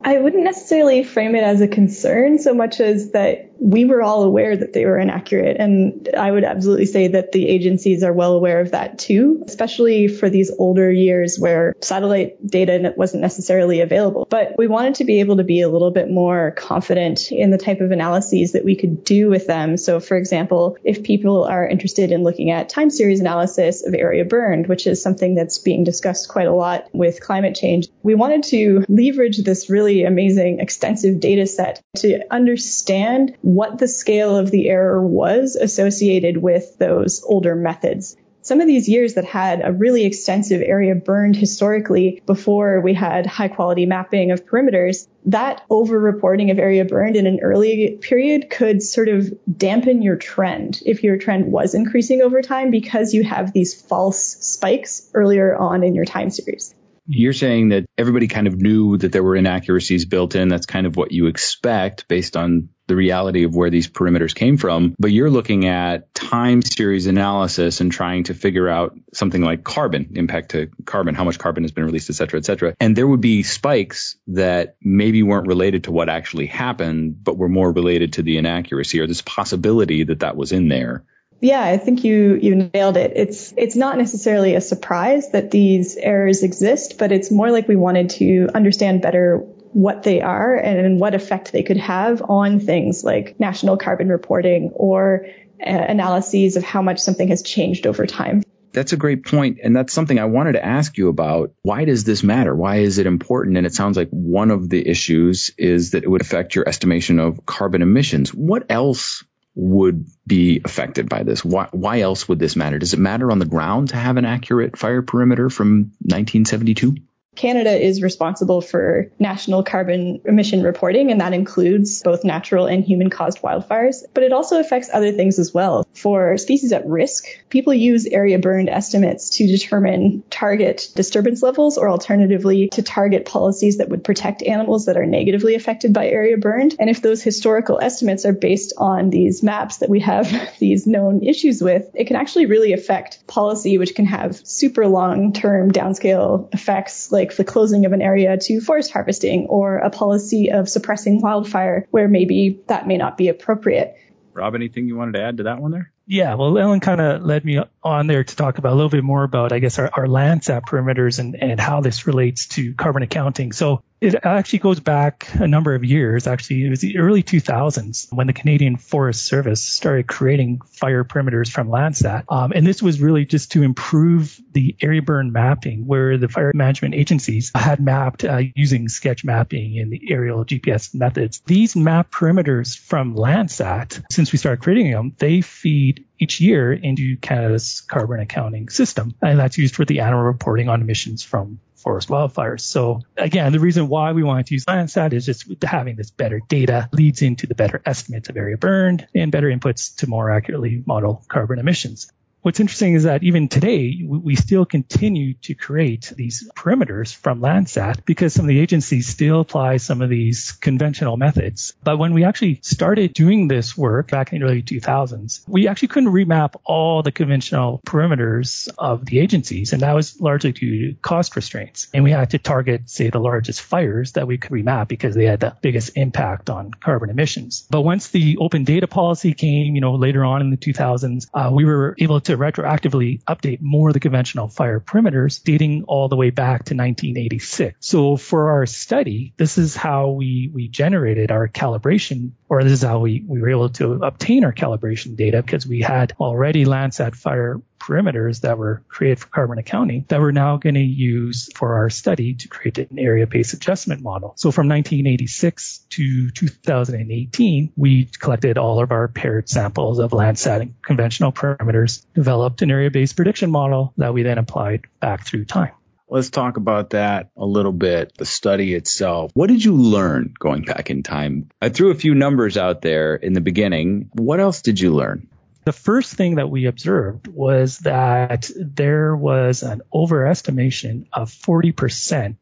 I 0.00 0.18
wouldn't 0.18 0.44
necessarily 0.44 1.02
frame 1.02 1.34
it 1.34 1.42
as 1.42 1.60
a 1.60 1.68
concern 1.68 2.38
so 2.38 2.54
much 2.54 2.80
as 2.80 3.10
that 3.12 3.47
we 3.60 3.84
were 3.84 4.02
all 4.02 4.22
aware 4.22 4.56
that 4.56 4.72
they 4.72 4.86
were 4.86 4.98
inaccurate. 4.98 5.56
And 5.58 6.08
I 6.16 6.30
would 6.30 6.44
absolutely 6.44 6.86
say 6.86 7.08
that 7.08 7.32
the 7.32 7.48
agencies 7.48 8.02
are 8.02 8.12
well 8.12 8.34
aware 8.34 8.60
of 8.60 8.70
that 8.70 8.98
too, 8.98 9.42
especially 9.46 10.08
for 10.08 10.30
these 10.30 10.50
older 10.58 10.90
years 10.90 11.38
where 11.38 11.74
satellite 11.80 12.46
data 12.46 12.94
wasn't 12.96 13.22
necessarily 13.22 13.80
available. 13.80 14.26
But 14.30 14.54
we 14.56 14.66
wanted 14.66 14.96
to 14.96 15.04
be 15.04 15.20
able 15.20 15.38
to 15.38 15.44
be 15.44 15.60
a 15.60 15.68
little 15.68 15.90
bit 15.90 16.10
more 16.10 16.52
confident 16.52 17.32
in 17.32 17.50
the 17.50 17.58
type 17.58 17.80
of 17.80 17.90
analyses 17.90 18.52
that 18.52 18.64
we 18.64 18.76
could 18.76 19.04
do 19.04 19.28
with 19.28 19.46
them. 19.46 19.76
So 19.76 20.00
for 20.00 20.16
example, 20.16 20.76
if 20.84 21.02
people 21.02 21.44
are 21.44 21.66
interested 21.66 22.12
in 22.12 22.22
looking 22.22 22.50
at 22.50 22.68
time 22.68 22.90
series 22.90 23.20
analysis 23.20 23.86
of 23.86 23.94
area 23.94 24.24
burned, 24.24 24.68
which 24.68 24.86
is 24.86 25.02
something 25.02 25.34
that's 25.34 25.58
being 25.58 25.84
discussed 25.84 26.28
quite 26.28 26.46
a 26.46 26.54
lot 26.54 26.88
with 26.92 27.20
climate 27.20 27.54
change, 27.54 27.88
we 28.02 28.14
wanted 28.14 28.44
to 28.44 28.84
leverage 28.88 29.38
this 29.38 29.68
really 29.68 30.04
amazing 30.04 30.60
extensive 30.60 31.20
data 31.20 31.46
set 31.46 31.82
to 31.96 32.22
understand 32.32 33.36
what 33.48 33.78
the 33.78 33.88
scale 33.88 34.36
of 34.36 34.50
the 34.50 34.68
error 34.68 35.00
was 35.02 35.56
associated 35.56 36.36
with 36.36 36.76
those 36.76 37.24
older 37.24 37.54
methods. 37.54 38.14
Some 38.42 38.60
of 38.60 38.66
these 38.66 38.90
years 38.90 39.14
that 39.14 39.24
had 39.24 39.62
a 39.64 39.72
really 39.72 40.04
extensive 40.04 40.60
area 40.60 40.94
burned 40.94 41.34
historically 41.34 42.22
before 42.26 42.82
we 42.82 42.92
had 42.92 43.24
high 43.24 43.48
quality 43.48 43.86
mapping 43.86 44.32
of 44.32 44.44
perimeters, 44.44 45.08
that 45.24 45.62
over 45.70 45.98
reporting 45.98 46.50
of 46.50 46.58
area 46.58 46.84
burned 46.84 47.16
in 47.16 47.26
an 47.26 47.40
early 47.40 47.98
period 48.02 48.50
could 48.50 48.82
sort 48.82 49.08
of 49.08 49.32
dampen 49.56 50.02
your 50.02 50.16
trend 50.16 50.82
if 50.84 51.02
your 51.02 51.16
trend 51.16 51.50
was 51.50 51.74
increasing 51.74 52.20
over 52.20 52.42
time 52.42 52.70
because 52.70 53.14
you 53.14 53.24
have 53.24 53.54
these 53.54 53.80
false 53.80 54.36
spikes 54.40 55.10
earlier 55.14 55.56
on 55.56 55.82
in 55.82 55.94
your 55.94 56.04
time 56.04 56.28
series. 56.28 56.74
You're 57.10 57.32
saying 57.32 57.70
that 57.70 57.86
everybody 57.96 58.28
kind 58.28 58.46
of 58.46 58.60
knew 58.60 58.98
that 58.98 59.12
there 59.12 59.22
were 59.22 59.34
inaccuracies 59.34 60.04
built 60.04 60.34
in. 60.34 60.48
That's 60.48 60.66
kind 60.66 60.86
of 60.86 60.94
what 60.94 61.10
you 61.10 61.26
expect 61.26 62.06
based 62.06 62.36
on 62.36 62.68
the 62.86 62.96
reality 62.96 63.44
of 63.44 63.54
where 63.54 63.70
these 63.70 63.88
perimeters 63.88 64.34
came 64.34 64.58
from. 64.58 64.94
But 64.98 65.12
you're 65.12 65.30
looking 65.30 65.66
at 65.66 66.12
time 66.14 66.60
series 66.60 67.06
analysis 67.06 67.80
and 67.80 67.90
trying 67.90 68.24
to 68.24 68.34
figure 68.34 68.68
out 68.68 68.94
something 69.14 69.42
like 69.42 69.64
carbon, 69.64 70.12
impact 70.16 70.50
to 70.50 70.68
carbon, 70.84 71.14
how 71.14 71.24
much 71.24 71.38
carbon 71.38 71.64
has 71.64 71.72
been 71.72 71.84
released, 71.84 72.10
et 72.10 72.14
cetera, 72.14 72.38
et 72.38 72.44
cetera. 72.44 72.74
And 72.78 72.94
there 72.94 73.06
would 73.06 73.22
be 73.22 73.42
spikes 73.42 74.16
that 74.28 74.76
maybe 74.82 75.22
weren't 75.22 75.46
related 75.46 75.84
to 75.84 75.92
what 75.92 76.10
actually 76.10 76.46
happened, 76.46 77.24
but 77.24 77.38
were 77.38 77.48
more 77.48 77.72
related 77.72 78.14
to 78.14 78.22
the 78.22 78.36
inaccuracy 78.36 79.00
or 79.00 79.06
this 79.06 79.22
possibility 79.22 80.04
that 80.04 80.20
that 80.20 80.36
was 80.36 80.52
in 80.52 80.68
there. 80.68 81.04
Yeah, 81.40 81.62
I 81.62 81.76
think 81.76 82.04
you 82.04 82.38
you 82.40 82.70
nailed 82.74 82.96
it. 82.96 83.12
It's 83.14 83.54
it's 83.56 83.76
not 83.76 83.96
necessarily 83.96 84.54
a 84.54 84.60
surprise 84.60 85.30
that 85.30 85.50
these 85.50 85.96
errors 85.96 86.42
exist, 86.42 86.98
but 86.98 87.12
it's 87.12 87.30
more 87.30 87.50
like 87.50 87.68
we 87.68 87.76
wanted 87.76 88.10
to 88.10 88.48
understand 88.54 89.02
better 89.02 89.38
what 89.72 90.02
they 90.02 90.20
are 90.20 90.56
and 90.56 90.98
what 90.98 91.14
effect 91.14 91.52
they 91.52 91.62
could 91.62 91.76
have 91.76 92.22
on 92.22 92.58
things 92.58 93.04
like 93.04 93.38
national 93.38 93.76
carbon 93.76 94.08
reporting 94.08 94.72
or 94.74 95.26
uh, 95.64 95.70
analyses 95.70 96.56
of 96.56 96.64
how 96.64 96.82
much 96.82 96.98
something 96.98 97.28
has 97.28 97.42
changed 97.42 97.86
over 97.86 98.06
time. 98.06 98.42
That's 98.72 98.92
a 98.92 98.96
great 98.96 99.24
point, 99.24 99.58
and 99.62 99.74
that's 99.74 99.92
something 99.92 100.18
I 100.18 100.26
wanted 100.26 100.52
to 100.52 100.64
ask 100.64 100.98
you 100.98 101.08
about. 101.08 101.52
Why 101.62 101.84
does 101.84 102.04
this 102.04 102.22
matter? 102.22 102.54
Why 102.54 102.76
is 102.76 102.98
it 102.98 103.06
important? 103.06 103.56
And 103.56 103.66
it 103.66 103.74
sounds 103.74 103.96
like 103.96 104.10
one 104.10 104.50
of 104.50 104.68
the 104.68 104.86
issues 104.86 105.52
is 105.56 105.92
that 105.92 106.04
it 106.04 106.10
would 106.10 106.20
affect 106.20 106.54
your 106.54 106.68
estimation 106.68 107.18
of 107.18 107.46
carbon 107.46 107.82
emissions. 107.82 108.34
What 108.34 108.66
else 108.70 109.24
would 109.58 110.06
be 110.24 110.60
affected 110.64 111.08
by 111.08 111.24
this? 111.24 111.44
Why, 111.44 111.66
why 111.72 112.00
else 112.00 112.28
would 112.28 112.38
this 112.38 112.54
matter? 112.54 112.78
Does 112.78 112.94
it 112.94 113.00
matter 113.00 113.30
on 113.30 113.40
the 113.40 113.44
ground 113.44 113.88
to 113.88 113.96
have 113.96 114.16
an 114.16 114.24
accurate 114.24 114.78
fire 114.78 115.02
perimeter 115.02 115.50
from 115.50 115.92
1972? 116.00 116.96
Canada 117.38 117.70
is 117.70 118.02
responsible 118.02 118.60
for 118.60 119.10
national 119.20 119.62
carbon 119.62 120.20
emission 120.24 120.64
reporting, 120.64 121.12
and 121.12 121.20
that 121.20 121.32
includes 121.32 122.02
both 122.02 122.24
natural 122.24 122.66
and 122.66 122.84
human 122.84 123.10
caused 123.10 123.40
wildfires, 123.42 124.02
but 124.12 124.24
it 124.24 124.32
also 124.32 124.58
affects 124.58 124.90
other 124.92 125.12
things 125.12 125.38
as 125.38 125.54
well. 125.54 125.86
For 125.94 126.36
species 126.36 126.72
at 126.72 126.84
risk, 126.84 127.26
people 127.48 127.72
use 127.72 128.06
area 128.06 128.40
burned 128.40 128.68
estimates 128.68 129.30
to 129.36 129.46
determine 129.46 130.24
target 130.30 130.88
disturbance 130.96 131.40
levels 131.40 131.78
or 131.78 131.88
alternatively 131.88 132.70
to 132.70 132.82
target 132.82 133.24
policies 133.24 133.78
that 133.78 133.88
would 133.88 134.02
protect 134.02 134.42
animals 134.42 134.86
that 134.86 134.96
are 134.96 135.06
negatively 135.06 135.54
affected 135.54 135.92
by 135.92 136.08
area 136.08 136.36
burned. 136.36 136.74
And 136.80 136.90
if 136.90 137.02
those 137.02 137.22
historical 137.22 137.78
estimates 137.80 138.26
are 138.26 138.32
based 138.32 138.72
on 138.76 139.10
these 139.10 139.44
maps 139.44 139.76
that 139.76 139.88
we 139.88 140.00
have 140.00 140.28
these 140.58 140.88
known 140.88 141.22
issues 141.22 141.62
with, 141.62 141.88
it 141.94 142.08
can 142.08 142.16
actually 142.16 142.46
really 142.46 142.72
affect 142.72 143.24
policy, 143.28 143.78
which 143.78 143.94
can 143.94 144.06
have 144.06 144.44
super 144.44 144.88
long 144.88 145.32
term 145.32 145.70
downscale 145.70 146.52
effects 146.52 147.12
like 147.12 147.27
like 147.28 147.36
the 147.36 147.44
closing 147.44 147.84
of 147.84 147.92
an 147.92 148.00
area 148.00 148.36
to 148.36 148.60
forest 148.60 148.90
harvesting 148.90 149.46
or 149.46 149.78
a 149.78 149.90
policy 149.90 150.50
of 150.50 150.68
suppressing 150.68 151.20
wildfire 151.20 151.86
where 151.90 152.08
maybe 152.08 152.60
that 152.68 152.86
may 152.86 152.96
not 152.96 153.16
be 153.18 153.28
appropriate. 153.28 153.94
Rob, 154.32 154.54
anything 154.54 154.86
you 154.86 154.96
wanted 154.96 155.12
to 155.12 155.22
add 155.22 155.36
to 155.38 155.42
that 155.44 155.60
one 155.60 155.72
there? 155.72 155.92
Yeah, 156.10 156.34
well, 156.36 156.56
Ellen 156.56 156.80
kind 156.80 157.02
of 157.02 157.22
led 157.22 157.44
me 157.44 157.60
on 157.82 158.06
there 158.06 158.24
to 158.24 158.36
talk 158.36 158.56
about 158.56 158.72
a 158.72 158.76
little 158.76 158.88
bit 158.88 159.04
more 159.04 159.24
about, 159.24 159.52
I 159.52 159.58
guess, 159.58 159.78
our, 159.78 159.90
our 159.92 160.06
Landsat 160.06 160.62
perimeters 160.62 161.18
and, 161.18 161.36
and 161.36 161.60
how 161.60 161.82
this 161.82 162.06
relates 162.06 162.46
to 162.48 162.72
carbon 162.74 163.02
accounting. 163.02 163.52
So 163.52 163.82
it 164.00 164.14
actually 164.22 164.60
goes 164.60 164.80
back 164.80 165.28
a 165.34 165.48
number 165.48 165.74
of 165.74 165.84
years. 165.84 166.26
Actually, 166.26 166.64
it 166.64 166.70
was 166.70 166.80
the 166.80 166.98
early 166.98 167.22
2000s 167.22 168.12
when 168.12 168.28
the 168.28 168.32
Canadian 168.32 168.76
Forest 168.76 169.26
Service 169.26 169.62
started 169.62 170.06
creating 170.06 170.60
fire 170.60 171.04
perimeters 171.04 171.50
from 171.50 171.68
Landsat. 171.68 172.24
Um, 172.28 172.52
and 172.54 172.66
this 172.66 172.80
was 172.80 173.00
really 173.00 173.24
just 173.24 173.52
to 173.52 173.62
improve 173.62 174.40
the 174.52 174.76
area 174.80 175.02
burn 175.02 175.32
mapping 175.32 175.86
where 175.86 176.16
the 176.16 176.28
fire 176.28 176.52
management 176.54 176.94
agencies 176.94 177.50
had 177.54 177.80
mapped 177.80 178.24
uh, 178.24 178.42
using 178.54 178.88
sketch 178.88 179.24
mapping 179.24 179.78
and 179.78 179.92
the 179.92 180.00
aerial 180.10 180.44
GPS 180.44 180.94
methods. 180.94 181.42
These 181.46 181.74
map 181.74 182.10
perimeters 182.10 182.78
from 182.78 183.14
Landsat, 183.14 184.04
since 184.10 184.30
we 184.32 184.38
started 184.38 184.62
creating 184.62 184.92
them, 184.92 185.14
they 185.18 185.40
feed 185.40 185.97
each 186.18 186.40
year 186.40 186.72
into 186.72 187.16
Canada's 187.16 187.82
carbon 187.82 188.20
accounting 188.20 188.68
system. 188.68 189.14
And 189.22 189.38
that's 189.38 189.58
used 189.58 189.74
for 189.74 189.84
the 189.84 190.00
annual 190.00 190.22
reporting 190.22 190.68
on 190.68 190.80
emissions 190.80 191.22
from 191.22 191.60
forest 191.76 192.08
wildfires. 192.08 192.60
So 192.60 193.00
again, 193.16 193.52
the 193.52 193.60
reason 193.60 193.88
why 193.88 194.12
we 194.12 194.22
wanted 194.22 194.46
to 194.46 194.54
use 194.54 194.64
Landsat 194.64 195.12
is 195.12 195.26
just 195.26 195.46
having 195.62 195.96
this 195.96 196.10
better 196.10 196.40
data 196.48 196.88
leads 196.92 197.22
into 197.22 197.46
the 197.46 197.54
better 197.54 197.80
estimates 197.86 198.28
of 198.28 198.36
area 198.36 198.56
burned 198.56 199.06
and 199.14 199.30
better 199.30 199.48
inputs 199.48 199.96
to 199.96 200.08
more 200.08 200.30
accurately 200.30 200.82
model 200.86 201.24
carbon 201.28 201.58
emissions. 201.58 202.10
What's 202.48 202.60
interesting 202.60 202.94
is 202.94 203.02
that 203.02 203.24
even 203.24 203.48
today, 203.48 204.00
we 204.06 204.34
still 204.34 204.64
continue 204.64 205.34
to 205.42 205.54
create 205.54 206.10
these 206.16 206.50
perimeters 206.56 207.14
from 207.14 207.42
Landsat 207.42 208.06
because 208.06 208.32
some 208.32 208.46
of 208.46 208.48
the 208.48 208.58
agencies 208.58 209.06
still 209.06 209.40
apply 209.40 209.76
some 209.76 210.00
of 210.00 210.08
these 210.08 210.52
conventional 210.52 211.18
methods. 211.18 211.74
But 211.84 211.98
when 211.98 212.14
we 212.14 212.24
actually 212.24 212.60
started 212.62 213.12
doing 213.12 213.48
this 213.48 213.76
work 213.76 214.10
back 214.10 214.32
in 214.32 214.40
the 214.40 214.46
early 214.46 214.62
2000s, 214.62 215.46
we 215.46 215.68
actually 215.68 215.88
couldn't 215.88 216.08
remap 216.10 216.54
all 216.64 217.02
the 217.02 217.12
conventional 217.12 217.82
perimeters 217.86 218.70
of 218.78 219.04
the 219.04 219.18
agencies. 219.18 219.74
And 219.74 219.82
that 219.82 219.94
was 219.94 220.18
largely 220.18 220.52
due 220.52 220.92
to 220.92 220.98
cost 221.00 221.36
restraints. 221.36 221.88
And 221.92 222.02
we 222.02 222.12
had 222.12 222.30
to 222.30 222.38
target, 222.38 222.88
say, 222.88 223.10
the 223.10 223.18
largest 223.18 223.60
fires 223.60 224.12
that 224.12 224.26
we 224.26 224.38
could 224.38 224.52
remap 224.52 224.88
because 224.88 225.14
they 225.14 225.26
had 225.26 225.40
the 225.40 225.54
biggest 225.60 225.98
impact 225.98 226.48
on 226.48 226.70
carbon 226.70 227.10
emissions. 227.10 227.66
But 227.68 227.82
once 227.82 228.08
the 228.08 228.38
open 228.38 228.64
data 228.64 228.86
policy 228.86 229.34
came, 229.34 229.74
you 229.74 229.82
know, 229.82 229.96
later 229.96 230.24
on 230.24 230.40
in 230.40 230.48
the 230.48 230.56
2000s, 230.56 231.26
uh, 231.34 231.50
we 231.52 231.66
were 231.66 231.94
able 231.98 232.22
to 232.22 232.28
to 232.28 232.36
retroactively 232.38 233.22
update 233.24 233.60
more 233.60 233.88
of 233.88 233.94
the 233.94 234.00
conventional 234.00 234.48
fire 234.48 234.80
perimeters 234.80 235.42
dating 235.42 235.84
all 235.84 236.08
the 236.08 236.16
way 236.16 236.30
back 236.30 236.64
to 236.66 236.74
1986. 236.74 237.76
So 237.80 238.16
for 238.16 238.50
our 238.50 238.66
study, 238.66 239.34
this 239.36 239.58
is 239.58 239.76
how 239.76 240.10
we, 240.10 240.50
we 240.52 240.68
generated 240.68 241.30
our 241.30 241.48
calibration, 241.48 242.32
or 242.48 242.62
this 242.62 242.72
is 242.72 242.82
how 242.82 243.00
we, 243.00 243.24
we 243.26 243.40
were 243.40 243.50
able 243.50 243.70
to 243.70 243.94
obtain 244.04 244.44
our 244.44 244.52
calibration 244.52 245.16
data 245.16 245.42
because 245.42 245.66
we 245.66 245.80
had 245.80 246.14
already 246.20 246.64
Landsat 246.64 247.14
fire 247.14 247.60
perimeters 247.88 248.42
that 248.42 248.58
were 248.58 248.82
created 248.88 249.18
for 249.18 249.28
carbon 249.28 249.58
accounting 249.58 250.04
that 250.08 250.20
we're 250.20 250.30
now 250.30 250.56
going 250.58 250.74
to 250.74 250.80
use 250.80 251.48
for 251.54 251.76
our 251.76 251.88
study 251.88 252.34
to 252.34 252.48
create 252.48 252.78
an 252.78 252.98
area-based 252.98 253.54
adjustment 253.54 254.02
model. 254.02 254.34
So 254.36 254.50
from 254.50 254.68
1986 254.68 255.86
to 255.90 256.30
2018, 256.30 257.72
we 257.76 258.04
collected 258.18 258.58
all 258.58 258.82
of 258.82 258.92
our 258.92 259.08
paired 259.08 259.48
samples 259.48 259.98
of 259.98 260.10
Landsat 260.10 260.60
and 260.60 260.82
conventional 260.82 261.32
perimeters, 261.32 262.04
developed 262.14 262.62
an 262.62 262.70
area-based 262.70 263.16
prediction 263.16 263.50
model 263.50 263.94
that 263.96 264.12
we 264.12 264.22
then 264.22 264.38
applied 264.38 264.82
back 265.00 265.26
through 265.26 265.46
time. 265.46 265.72
Let's 266.10 266.30
talk 266.30 266.56
about 266.56 266.90
that 266.90 267.28
a 267.36 267.44
little 267.44 267.72
bit, 267.72 268.16
the 268.16 268.24
study 268.24 268.74
itself. 268.74 269.30
What 269.34 269.48
did 269.48 269.62
you 269.62 269.74
learn 269.74 270.32
going 270.38 270.62
back 270.62 270.88
in 270.88 271.02
time? 271.02 271.50
I 271.60 271.68
threw 271.68 271.90
a 271.90 271.94
few 271.94 272.14
numbers 272.14 272.56
out 272.56 272.80
there 272.80 273.14
in 273.14 273.34
the 273.34 273.42
beginning. 273.42 274.08
What 274.14 274.40
else 274.40 274.62
did 274.62 274.80
you 274.80 274.94
learn? 274.94 275.28
The 275.68 275.72
first 275.74 276.14
thing 276.14 276.36
that 276.36 276.48
we 276.48 276.64
observed 276.64 277.26
was 277.26 277.80
that 277.80 278.50
there 278.56 279.14
was 279.14 279.62
an 279.62 279.82
overestimation 279.92 281.08
of 281.12 281.30
40% 281.30 282.36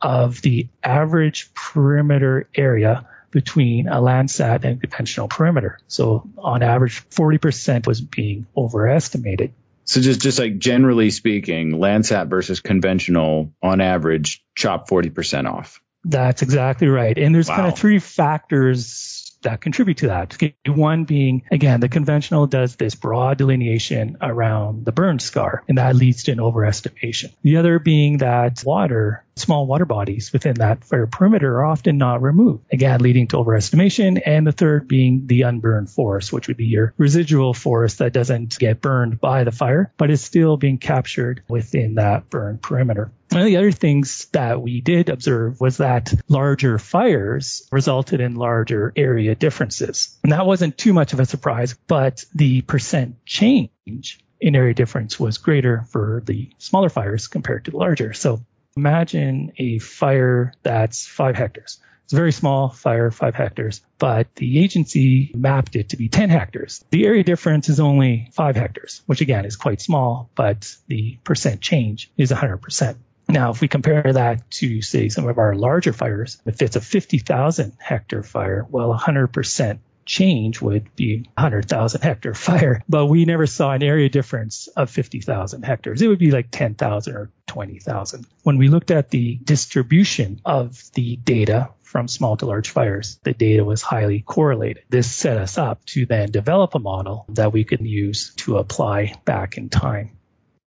of 0.00 0.40
the 0.42 0.68
average 0.80 1.52
perimeter 1.54 2.48
area 2.54 3.04
between 3.32 3.88
a 3.88 3.96
Landsat 3.96 4.62
and 4.62 4.80
conventional 4.80 5.26
perimeter. 5.26 5.80
So 5.88 6.30
on 6.38 6.62
average, 6.62 7.02
40% 7.10 7.84
was 7.88 8.00
being 8.00 8.46
overestimated. 8.56 9.54
So 9.84 10.00
just, 10.00 10.20
just 10.20 10.38
like 10.38 10.58
generally 10.58 11.10
speaking, 11.10 11.72
Landsat 11.72 12.28
versus 12.28 12.60
conventional 12.60 13.52
on 13.60 13.80
average 13.80 14.44
chop 14.54 14.88
40% 14.88 15.52
off. 15.52 15.82
That's 16.04 16.42
exactly 16.42 16.86
right. 16.86 17.18
And 17.18 17.34
there's 17.34 17.48
wow. 17.48 17.56
kind 17.56 17.72
of 17.72 17.76
three 17.76 17.98
factors 17.98 19.17
that 19.42 19.60
contribute 19.60 19.98
to 19.98 20.08
that. 20.08 20.36
One 20.66 21.04
being, 21.04 21.42
again, 21.50 21.80
the 21.80 21.88
conventional 21.88 22.46
does 22.46 22.76
this 22.76 22.94
broad 22.94 23.38
delineation 23.38 24.16
around 24.20 24.84
the 24.84 24.92
burn 24.92 25.18
scar, 25.18 25.62
and 25.68 25.78
that 25.78 25.96
leads 25.96 26.24
to 26.24 26.32
an 26.32 26.38
overestimation. 26.38 27.32
The 27.42 27.56
other 27.56 27.78
being 27.78 28.18
that 28.18 28.62
water, 28.64 29.24
small 29.36 29.66
water 29.66 29.84
bodies 29.84 30.32
within 30.32 30.54
that 30.54 30.84
fire 30.84 31.06
perimeter 31.06 31.58
are 31.58 31.64
often 31.66 31.98
not 31.98 32.22
removed, 32.22 32.64
again, 32.72 33.00
leading 33.00 33.28
to 33.28 33.36
overestimation. 33.36 34.20
And 34.24 34.46
the 34.46 34.52
third 34.52 34.88
being 34.88 35.26
the 35.26 35.42
unburned 35.42 35.90
forest, 35.90 36.32
which 36.32 36.48
would 36.48 36.56
be 36.56 36.66
your 36.66 36.94
residual 36.96 37.54
forest 37.54 37.98
that 37.98 38.12
doesn't 38.12 38.58
get 38.58 38.80
burned 38.80 39.20
by 39.20 39.44
the 39.44 39.52
fire, 39.52 39.92
but 39.96 40.10
is 40.10 40.22
still 40.22 40.56
being 40.56 40.78
captured 40.78 41.42
within 41.48 41.94
that 41.94 42.30
burn 42.30 42.58
perimeter. 42.58 43.10
One 43.30 43.42
of 43.42 43.46
the 43.46 43.58
other 43.58 43.72
things 43.72 44.26
that 44.32 44.62
we 44.62 44.80
did 44.80 45.10
observe 45.10 45.60
was 45.60 45.78
that 45.78 46.14
larger 46.28 46.78
fires 46.78 47.68
resulted 47.70 48.20
in 48.20 48.36
larger 48.36 48.92
area 48.96 49.34
differences. 49.34 50.18
And 50.22 50.32
that 50.32 50.46
wasn't 50.46 50.78
too 50.78 50.94
much 50.94 51.12
of 51.12 51.20
a 51.20 51.26
surprise, 51.26 51.76
but 51.86 52.24
the 52.34 52.62
percent 52.62 53.24
change 53.26 54.20
in 54.40 54.56
area 54.56 54.74
difference 54.74 55.20
was 55.20 55.38
greater 55.38 55.84
for 55.90 56.22
the 56.24 56.50
smaller 56.58 56.88
fires 56.88 57.28
compared 57.28 57.66
to 57.66 57.70
the 57.72 57.76
larger. 57.76 58.14
So 58.14 58.40
imagine 58.76 59.52
a 59.58 59.78
fire 59.78 60.54
that's 60.62 61.06
five 61.06 61.36
hectares. 61.36 61.80
It's 62.04 62.14
a 62.14 62.16
very 62.16 62.32
small 62.32 62.70
fire, 62.70 63.10
five 63.10 63.34
hectares, 63.34 63.82
but 63.98 64.34
the 64.36 64.60
agency 64.60 65.30
mapped 65.34 65.76
it 65.76 65.90
to 65.90 65.98
be 65.98 66.08
10 66.08 66.30
hectares. 66.30 66.82
The 66.90 67.04
area 67.04 67.22
difference 67.22 67.68
is 67.68 67.80
only 67.80 68.30
five 68.32 68.56
hectares, 68.56 69.02
which 69.04 69.20
again 69.20 69.44
is 69.44 69.56
quite 69.56 69.82
small, 69.82 70.30
but 70.34 70.74
the 70.86 71.18
percent 71.24 71.60
change 71.60 72.10
is 72.16 72.32
100%. 72.32 72.96
Now, 73.28 73.50
if 73.50 73.60
we 73.60 73.68
compare 73.68 74.10
that 74.10 74.50
to, 74.52 74.80
say, 74.80 75.10
some 75.10 75.28
of 75.28 75.36
our 75.36 75.54
larger 75.54 75.92
fires, 75.92 76.40
if 76.46 76.62
it's 76.62 76.76
a 76.76 76.80
50,000 76.80 77.74
hectare 77.78 78.22
fire, 78.22 78.66
well, 78.70 78.98
100% 78.98 79.78
change 80.06 80.62
would 80.62 80.96
be 80.96 81.26
100,000 81.34 82.00
hectare 82.00 82.32
fire, 82.32 82.82
but 82.88 83.06
we 83.06 83.26
never 83.26 83.46
saw 83.46 83.72
an 83.72 83.82
area 83.82 84.08
difference 84.08 84.66
of 84.68 84.88
50,000 84.88 85.62
hectares. 85.62 86.00
It 86.00 86.08
would 86.08 86.18
be 86.18 86.30
like 86.30 86.48
10,000 86.50 87.14
or 87.14 87.30
20,000. 87.46 88.26
When 88.42 88.56
we 88.56 88.68
looked 88.68 88.90
at 88.90 89.10
the 89.10 89.38
distribution 89.44 90.40
of 90.46 90.82
the 90.94 91.16
data 91.16 91.68
from 91.82 92.08
small 92.08 92.38
to 92.38 92.46
large 92.46 92.70
fires, 92.70 93.20
the 93.22 93.34
data 93.34 93.62
was 93.62 93.82
highly 93.82 94.20
correlated. 94.20 94.84
This 94.88 95.14
set 95.14 95.36
us 95.36 95.58
up 95.58 95.84
to 95.86 96.06
then 96.06 96.30
develop 96.30 96.74
a 96.74 96.78
model 96.78 97.26
that 97.28 97.52
we 97.52 97.64
could 97.64 97.80
use 97.82 98.32
to 98.36 98.56
apply 98.56 99.14
back 99.26 99.58
in 99.58 99.68
time. 99.68 100.12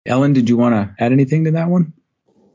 Ellen, 0.05 0.35
did 0.35 0.51
you 0.51 0.59
want 0.59 0.75
to 0.75 1.03
add 1.03 1.13
anything 1.13 1.45
to 1.45 1.53
that 1.53 1.69
one? 1.69 1.95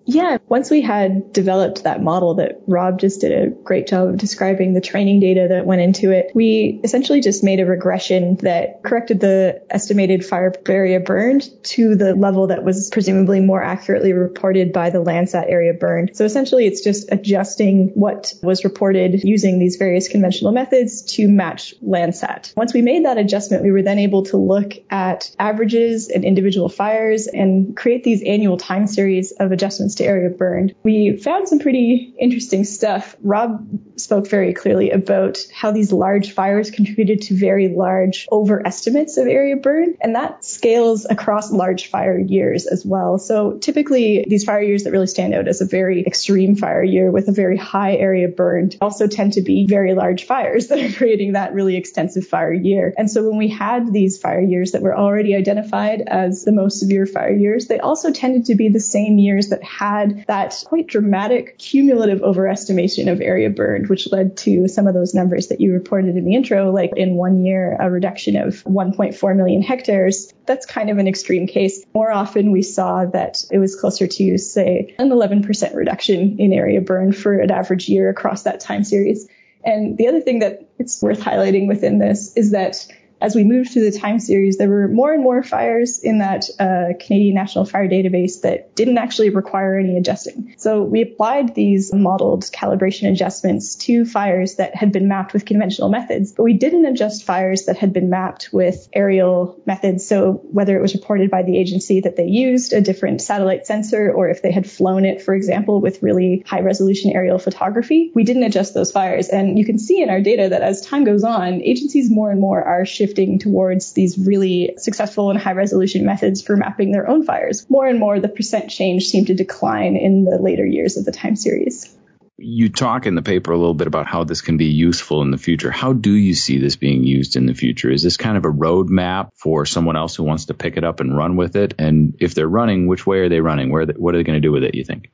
Yeah, 0.07 0.36
once 0.49 0.69
we 0.69 0.81
had 0.81 1.33
developed 1.33 1.83
that 1.83 2.01
model 2.01 2.35
that 2.35 2.61
Rob 2.67 2.99
just 2.99 3.21
did 3.21 3.31
a 3.31 3.49
great 3.49 3.87
job 3.87 4.09
of 4.09 4.17
describing 4.17 4.73
the 4.73 4.81
training 4.81 5.19
data 5.19 5.47
that 5.49 5.65
went 5.65 5.81
into 5.81 6.11
it, 6.11 6.31
we 6.33 6.79
essentially 6.83 7.19
just 7.19 7.43
made 7.43 7.59
a 7.59 7.65
regression 7.65 8.35
that 8.37 8.81
corrected 8.83 9.19
the 9.19 9.61
estimated 9.69 10.25
fire 10.25 10.53
area 10.69 10.99
burned 10.99 11.49
to 11.63 11.95
the 11.95 12.15
level 12.15 12.47
that 12.47 12.63
was 12.63 12.89
presumably 12.91 13.41
more 13.41 13.61
accurately 13.61 14.13
reported 14.13 14.71
by 14.71 14.89
the 14.89 15.03
Landsat 15.03 15.49
area 15.49 15.73
burned. 15.73 16.15
So 16.15 16.23
essentially 16.23 16.65
it's 16.65 16.81
just 16.81 17.11
adjusting 17.11 17.89
what 17.95 18.33
was 18.41 18.63
reported 18.63 19.23
using 19.23 19.59
these 19.59 19.75
various 19.75 20.07
conventional 20.07 20.53
methods 20.53 21.01
to 21.13 21.27
match 21.27 21.73
Landsat. 21.85 22.55
Once 22.55 22.73
we 22.73 22.81
made 22.81 23.05
that 23.05 23.17
adjustment, 23.17 23.63
we 23.63 23.71
were 23.71 23.81
then 23.81 23.99
able 23.99 24.23
to 24.23 24.37
look 24.37 24.73
at 24.89 25.29
averages 25.39 26.07
and 26.07 26.23
individual 26.23 26.69
fires 26.69 27.27
and 27.27 27.75
create 27.75 28.03
these 28.03 28.23
annual 28.23 28.57
time 28.57 28.87
series 28.87 29.31
of 29.31 29.51
adjustments 29.51 29.95
to 29.95 30.05
area 30.05 30.29
burned, 30.37 30.75
we 30.83 31.17
found 31.17 31.47
some 31.47 31.59
pretty 31.59 32.13
interesting 32.19 32.63
stuff. 32.63 33.15
Rob 33.21 33.67
spoke 33.99 34.27
very 34.27 34.53
clearly 34.53 34.91
about 34.91 35.39
how 35.53 35.71
these 35.71 35.91
large 35.91 36.31
fires 36.31 36.71
contributed 36.71 37.21
to 37.23 37.35
very 37.35 37.67
large 37.67 38.27
overestimates 38.31 39.17
of 39.17 39.27
area 39.27 39.55
burned, 39.55 39.97
and 40.01 40.15
that 40.15 40.45
scales 40.45 41.05
across 41.09 41.51
large 41.51 41.87
fire 41.87 42.19
years 42.19 42.65
as 42.67 42.85
well. 42.85 43.17
So 43.17 43.57
typically, 43.57 44.25
these 44.27 44.43
fire 44.43 44.61
years 44.61 44.83
that 44.83 44.91
really 44.91 45.07
stand 45.07 45.33
out 45.33 45.47
as 45.47 45.61
a 45.61 45.65
very 45.65 46.05
extreme 46.05 46.55
fire 46.55 46.83
year 46.83 47.11
with 47.11 47.27
a 47.27 47.33
very 47.33 47.57
high 47.57 47.95
area 47.95 48.27
burned 48.27 48.77
also 48.81 49.07
tend 49.07 49.33
to 49.33 49.41
be 49.41 49.65
very 49.67 49.93
large 49.93 50.25
fires 50.25 50.67
that 50.67 50.79
are 50.79 50.93
creating 50.93 51.33
that 51.33 51.53
really 51.53 51.75
extensive 51.75 52.27
fire 52.27 52.53
year. 52.53 52.93
And 52.97 53.09
so 53.09 53.27
when 53.27 53.37
we 53.37 53.49
had 53.49 53.91
these 53.91 54.17
fire 54.17 54.41
years 54.41 54.71
that 54.71 54.81
were 54.81 54.97
already 54.97 55.35
identified 55.35 56.01
as 56.01 56.43
the 56.43 56.51
most 56.51 56.79
severe 56.79 57.05
fire 57.05 57.33
years, 57.33 57.67
they 57.67 57.79
also 57.79 58.11
tended 58.11 58.45
to 58.45 58.55
be 58.55 58.69
the 58.69 58.79
same 58.79 59.17
years 59.17 59.49
that 59.49 59.63
had 59.63 59.97
had 59.97 60.25
that 60.27 60.63
quite 60.65 60.87
dramatic 60.87 61.57
cumulative 61.57 62.19
overestimation 62.19 63.11
of 63.11 63.21
area 63.21 63.49
burned, 63.49 63.87
which 63.87 64.11
led 64.11 64.37
to 64.37 64.67
some 64.67 64.85
of 64.85 64.93
those 64.93 65.13
numbers 65.13 65.47
that 65.47 65.61
you 65.61 65.73
reported 65.73 66.15
in 66.15 66.25
the 66.25 66.35
intro, 66.35 66.71
like 66.71 66.91
in 66.95 67.15
one 67.15 67.43
year, 67.43 67.75
a 67.79 67.89
reduction 67.89 68.35
of 68.35 68.63
1.4 68.65 69.35
million 69.35 69.61
hectares. 69.61 70.33
That's 70.45 70.65
kind 70.65 70.89
of 70.89 70.97
an 70.97 71.07
extreme 71.07 71.47
case. 71.47 71.83
More 71.93 72.11
often 72.11 72.51
we 72.51 72.61
saw 72.61 73.05
that 73.05 73.45
it 73.49 73.57
was 73.57 73.79
closer 73.79 74.05
to, 74.05 74.37
say, 74.37 74.95
an 74.99 75.09
11% 75.09 75.75
reduction 75.75 76.39
in 76.39 76.53
area 76.53 76.81
burned 76.81 77.15
for 77.17 77.39
an 77.39 77.49
average 77.49 77.87
year 77.87 78.09
across 78.09 78.43
that 78.43 78.59
time 78.59 78.83
series. 78.83 79.27
And 79.63 79.97
the 79.97 80.07
other 80.07 80.21
thing 80.21 80.39
that 80.39 80.69
it's 80.77 81.01
worth 81.01 81.19
highlighting 81.19 81.67
within 81.67 81.99
this 81.99 82.35
is 82.35 82.51
that 82.51 82.87
as 83.19 83.35
we 83.35 83.43
moved 83.43 83.71
through 83.71 83.89
the 83.89 83.97
time 83.97 84.19
series, 84.19 84.57
there 84.57 84.69
were 84.69 84.87
more 84.87 85.13
and 85.13 85.23
more 85.23 85.41
fires 85.43 85.99
in 85.99 86.19
that 86.19 86.45
uh, 86.59 86.93
Canadian 86.99 87.35
National 87.35 87.65
Fire 87.65 87.87
Database 87.87 88.41
that 88.41 88.75
didn't 88.75 88.97
actually 88.97 89.29
require 89.29 89.77
any 89.77 89.97
adjusting. 89.97 90.53
So 90.57 90.83
we 90.83 91.01
applied 91.01 91.55
these 91.55 91.93
modeled 91.93 92.43
calibration 92.43 93.09
adjustments 93.11 93.75
to 93.75 94.05
fires 94.05 94.55
that 94.55 94.75
had 94.75 94.91
been 94.91 95.07
mapped 95.07 95.33
with 95.33 95.45
conventional 95.45 95.89
methods, 95.89 96.31
but 96.31 96.43
we 96.43 96.53
didn't 96.53 96.85
adjust 96.85 97.23
fires 97.23 97.65
that 97.65 97.77
had 97.77 97.91
been 97.91 98.09
mapped 98.09 98.49
with 98.51 98.87
aerial 98.93 99.59
methods. 99.65 100.07
So 100.07 100.33
whether 100.51 100.77
it 100.77 100.81
was 100.81 100.93
reported 100.93 101.31
by 101.31 101.43
the 101.43 101.57
agency 101.57 102.01
that 102.01 102.15
they 102.15 102.27
used 102.27 102.73
a 102.73 102.81
different 102.81 103.21
satellite 103.21 103.65
sensor 103.65 104.11
or 104.11 104.29
if 104.29 104.41
they 104.41 104.51
had 104.51 104.69
flown 104.69 105.05
it, 105.05 105.21
for 105.21 105.33
example, 105.33 105.81
with 105.81 106.03
really 106.03 106.43
high 106.45 106.61
resolution 106.61 107.11
aerial 107.13 107.39
photography, 107.39 108.11
we 108.13 108.23
didn't 108.23 108.43
adjust 108.43 108.73
those 108.73 108.91
fires. 108.91 109.29
And 109.29 109.57
you 109.57 109.65
can 109.65 109.79
see 109.79 110.01
in 110.01 110.09
our 110.09 110.21
data 110.21 110.49
that 110.49 110.61
as 110.61 110.81
time 110.81 111.03
goes 111.03 111.23
on, 111.23 111.61
agencies 111.61 112.11
more 112.11 112.29
and 112.29 112.39
more 112.39 112.63
are 112.63 112.85
shifting 112.85 113.06
shifting 113.07 113.39
towards 113.39 113.93
these 113.93 114.17
really 114.17 114.73
successful 114.77 115.29
and 115.29 115.39
high 115.39 115.53
resolution 115.53 116.05
methods 116.05 116.41
for 116.41 116.55
mapping 116.55 116.91
their 116.91 117.09
own 117.09 117.23
fires. 117.23 117.65
More 117.69 117.87
and 117.87 117.99
more, 117.99 118.19
the 118.19 118.27
percent 118.27 118.69
change 118.69 119.05
seemed 119.05 119.27
to 119.27 119.33
decline 119.33 119.95
in 119.95 120.25
the 120.25 120.37
later 120.37 120.65
years 120.65 120.97
of 120.97 121.05
the 121.05 121.11
time 121.11 121.35
series. 121.35 121.93
You 122.39 122.69
talk 122.69 123.07
in 123.07 123.15
the 123.15 123.23
paper 123.23 123.51
a 123.51 123.57
little 123.57 123.73
bit 123.73 123.87
about 123.87 124.05
how 124.05 124.23
this 124.23 124.41
can 124.41 124.57
be 124.57 124.65
useful 124.65 125.23
in 125.23 125.31
the 125.31 125.39
future. 125.39 125.71
How 125.71 125.93
do 125.93 126.11
you 126.11 126.35
see 126.35 126.59
this 126.59 126.75
being 126.75 127.03
used 127.03 127.35
in 127.35 127.47
the 127.47 127.55
future? 127.55 127.89
Is 127.89 128.03
this 128.03 128.17
kind 128.17 128.37
of 128.37 128.45
a 128.45 128.51
roadmap 128.51 129.31
for 129.33 129.65
someone 129.65 129.95
else 129.95 130.15
who 130.15 130.23
wants 130.23 130.45
to 130.45 130.53
pick 130.53 130.77
it 130.77 130.83
up 130.83 130.99
and 130.99 131.17
run 131.17 131.35
with 131.35 131.55
it? 131.55 131.73
And 131.79 132.15
if 132.19 132.35
they're 132.35 132.47
running, 132.47 132.85
which 132.85 133.07
way 133.07 133.19
are 133.19 133.29
they 133.29 133.41
running? 133.41 133.71
Where, 133.71 133.87
what 133.87 134.13
are 134.13 134.19
they 134.19 134.23
going 134.23 134.39
to 134.39 134.47
do 134.47 134.51
with 134.51 134.63
it, 134.63 134.75
you 134.75 134.83
think? 134.83 135.09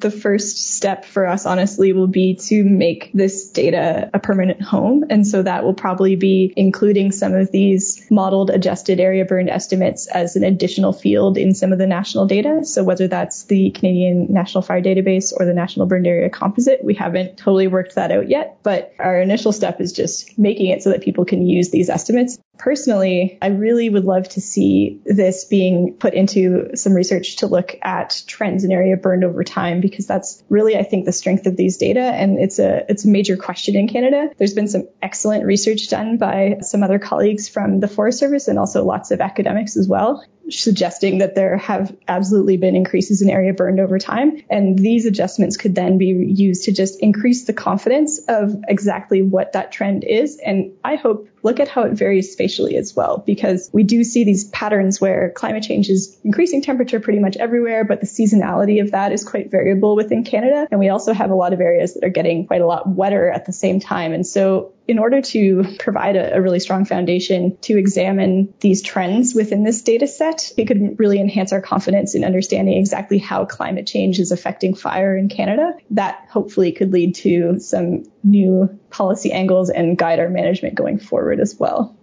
The 0.00 0.10
first 0.12 0.74
step 0.76 1.04
for 1.04 1.26
us, 1.26 1.44
honestly, 1.44 1.92
will 1.92 2.06
be 2.06 2.36
to 2.36 2.62
make 2.62 3.10
this 3.12 3.50
data 3.50 4.08
a 4.14 4.20
permanent 4.20 4.62
home. 4.62 5.04
And 5.10 5.26
so 5.26 5.42
that 5.42 5.64
will 5.64 5.74
probably 5.74 6.14
be 6.14 6.52
including 6.56 7.10
some 7.10 7.34
of 7.34 7.50
these 7.50 8.06
modeled 8.08 8.50
adjusted 8.50 9.00
area 9.00 9.24
burned 9.24 9.50
estimates 9.50 10.06
as 10.06 10.36
an 10.36 10.44
additional 10.44 10.92
field 10.92 11.36
in 11.36 11.52
some 11.52 11.72
of 11.72 11.78
the 11.78 11.86
national 11.86 12.26
data. 12.26 12.60
So 12.64 12.84
whether 12.84 13.08
that's 13.08 13.44
the 13.44 13.70
Canadian 13.72 14.32
National 14.32 14.62
Fire 14.62 14.80
Database 14.80 15.32
or 15.36 15.44
the 15.44 15.54
National 15.54 15.86
Burned 15.86 16.06
Area 16.06 16.30
Composite, 16.30 16.84
we 16.84 16.94
haven't 16.94 17.36
totally 17.36 17.66
worked 17.66 17.96
that 17.96 18.12
out 18.12 18.28
yet. 18.28 18.58
But 18.62 18.94
our 19.00 19.20
initial 19.20 19.50
step 19.50 19.80
is 19.80 19.92
just 19.92 20.38
making 20.38 20.66
it 20.66 20.84
so 20.84 20.90
that 20.90 21.02
people 21.02 21.24
can 21.24 21.44
use 21.44 21.70
these 21.70 21.90
estimates 21.90 22.38
Personally, 22.58 23.38
I 23.40 23.48
really 23.48 23.88
would 23.88 24.04
love 24.04 24.28
to 24.30 24.40
see 24.40 25.00
this 25.04 25.44
being 25.44 25.94
put 25.94 26.12
into 26.12 26.74
some 26.74 26.92
research 26.92 27.36
to 27.36 27.46
look 27.46 27.76
at 27.82 28.24
trends 28.26 28.64
in 28.64 28.72
area 28.72 28.96
burned 28.96 29.22
over 29.22 29.44
time 29.44 29.80
because 29.88 30.06
that's 30.06 30.42
really, 30.48 30.76
I 30.76 30.82
think, 30.82 31.04
the 31.04 31.12
strength 31.12 31.46
of 31.46 31.56
these 31.56 31.76
data. 31.76 32.00
And 32.00 32.38
it's 32.38 32.58
a, 32.58 32.84
it's 32.90 33.04
a 33.04 33.08
major 33.08 33.36
question 33.36 33.76
in 33.76 33.88
Canada. 33.88 34.30
There's 34.36 34.54
been 34.54 34.68
some 34.68 34.88
excellent 35.02 35.44
research 35.44 35.88
done 35.88 36.16
by 36.16 36.58
some 36.62 36.82
other 36.82 36.98
colleagues 36.98 37.48
from 37.48 37.80
the 37.80 37.88
Forest 37.88 38.18
Service 38.18 38.48
and 38.48 38.58
also 38.58 38.84
lots 38.84 39.10
of 39.10 39.20
academics 39.20 39.76
as 39.76 39.88
well 39.88 40.24
suggesting 40.50 41.18
that 41.18 41.34
there 41.34 41.56
have 41.56 41.94
absolutely 42.06 42.56
been 42.56 42.74
increases 42.74 43.22
in 43.22 43.30
area 43.30 43.52
burned 43.52 43.80
over 43.80 43.98
time. 43.98 44.42
And 44.48 44.78
these 44.78 45.06
adjustments 45.06 45.56
could 45.56 45.74
then 45.74 45.98
be 45.98 46.06
used 46.06 46.64
to 46.64 46.72
just 46.72 47.00
increase 47.00 47.44
the 47.44 47.52
confidence 47.52 48.20
of 48.28 48.56
exactly 48.68 49.22
what 49.22 49.52
that 49.52 49.72
trend 49.72 50.04
is. 50.04 50.38
And 50.44 50.72
I 50.84 50.96
hope 50.96 51.28
look 51.42 51.60
at 51.60 51.68
how 51.68 51.82
it 51.82 51.92
varies 51.92 52.32
spatially 52.32 52.76
as 52.76 52.94
well, 52.94 53.22
because 53.26 53.70
we 53.72 53.82
do 53.82 54.04
see 54.04 54.24
these 54.24 54.44
patterns 54.44 55.00
where 55.00 55.30
climate 55.30 55.62
change 55.62 55.88
is 55.88 56.16
increasing 56.24 56.62
temperature 56.62 57.00
pretty 57.00 57.18
much 57.18 57.36
everywhere, 57.36 57.84
but 57.84 58.00
the 58.00 58.06
seasonality 58.06 58.80
of 58.82 58.92
that 58.92 59.12
is 59.12 59.24
quite 59.24 59.50
variable 59.50 59.96
within 59.96 60.24
Canada. 60.24 60.66
And 60.70 60.80
we 60.80 60.88
also 60.88 61.12
have 61.12 61.30
a 61.30 61.34
lot 61.34 61.52
of 61.52 61.60
areas 61.60 61.94
that 61.94 62.04
are 62.04 62.10
getting 62.10 62.46
quite 62.46 62.60
a 62.60 62.66
lot 62.66 62.88
wetter 62.88 63.30
at 63.30 63.46
the 63.46 63.52
same 63.52 63.80
time. 63.80 64.12
And 64.12 64.26
so 64.26 64.72
in 64.88 64.98
order 64.98 65.20
to 65.20 65.76
provide 65.78 66.16
a, 66.16 66.36
a, 66.36 66.40
really 66.40 66.58
strong 66.58 66.86
foundation 66.86 67.58
to 67.60 67.76
examine 67.76 68.54
these 68.60 68.80
trends 68.80 69.34
within 69.34 69.62
this 69.62 69.82
data 69.82 70.08
set, 70.08 70.50
it 70.56 70.66
could 70.66 70.98
really 70.98 71.20
enhance 71.20 71.52
our 71.52 71.60
confidence 71.60 72.14
in 72.14 72.24
understanding 72.24 72.78
exactly 72.78 73.18
how 73.18 73.44
climate 73.44 73.86
change 73.86 74.18
is 74.18 74.32
affecting 74.32 74.74
fire 74.74 75.14
in 75.14 75.28
Canada. 75.28 75.74
That 75.90 76.26
hopefully 76.30 76.72
could 76.72 76.90
lead 76.90 77.16
to 77.16 77.60
some 77.60 78.04
new 78.24 78.78
policy 78.90 79.32
angles 79.32 79.70
and 79.70 79.96
guide 79.96 80.18
our 80.18 80.28
management 80.28 80.74
going 80.74 80.98
forward 80.98 81.40
as 81.40 81.56
well. 81.58 81.96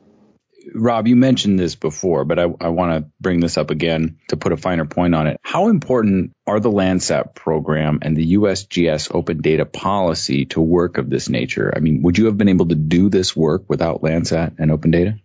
Rob, 0.73 1.07
you 1.07 1.15
mentioned 1.15 1.59
this 1.59 1.75
before, 1.75 2.25
but 2.25 2.39
I, 2.39 2.43
I 2.59 2.69
want 2.69 3.03
to 3.03 3.11
bring 3.19 3.39
this 3.39 3.57
up 3.57 3.69
again 3.69 4.17
to 4.29 4.37
put 4.37 4.51
a 4.51 4.57
finer 4.57 4.85
point 4.85 5.13
on 5.13 5.27
it. 5.27 5.39
How 5.43 5.67
important 5.67 6.31
are 6.47 6.59
the 6.59 6.71
Landsat 6.71 7.35
program 7.35 7.99
and 8.01 8.17
the 8.17 8.33
USGS 8.33 9.13
open 9.13 9.41
data 9.41 9.65
policy 9.65 10.45
to 10.47 10.61
work 10.61 10.97
of 10.97 11.09
this 11.09 11.29
nature? 11.29 11.71
I 11.75 11.79
mean, 11.79 12.01
would 12.01 12.17
you 12.17 12.25
have 12.25 12.37
been 12.37 12.49
able 12.49 12.67
to 12.67 12.75
do 12.75 13.09
this 13.09 13.35
work 13.35 13.65
without 13.67 14.01
Landsat 14.01 14.55
and 14.57 14.71
open 14.71 14.91
data? 14.91 15.19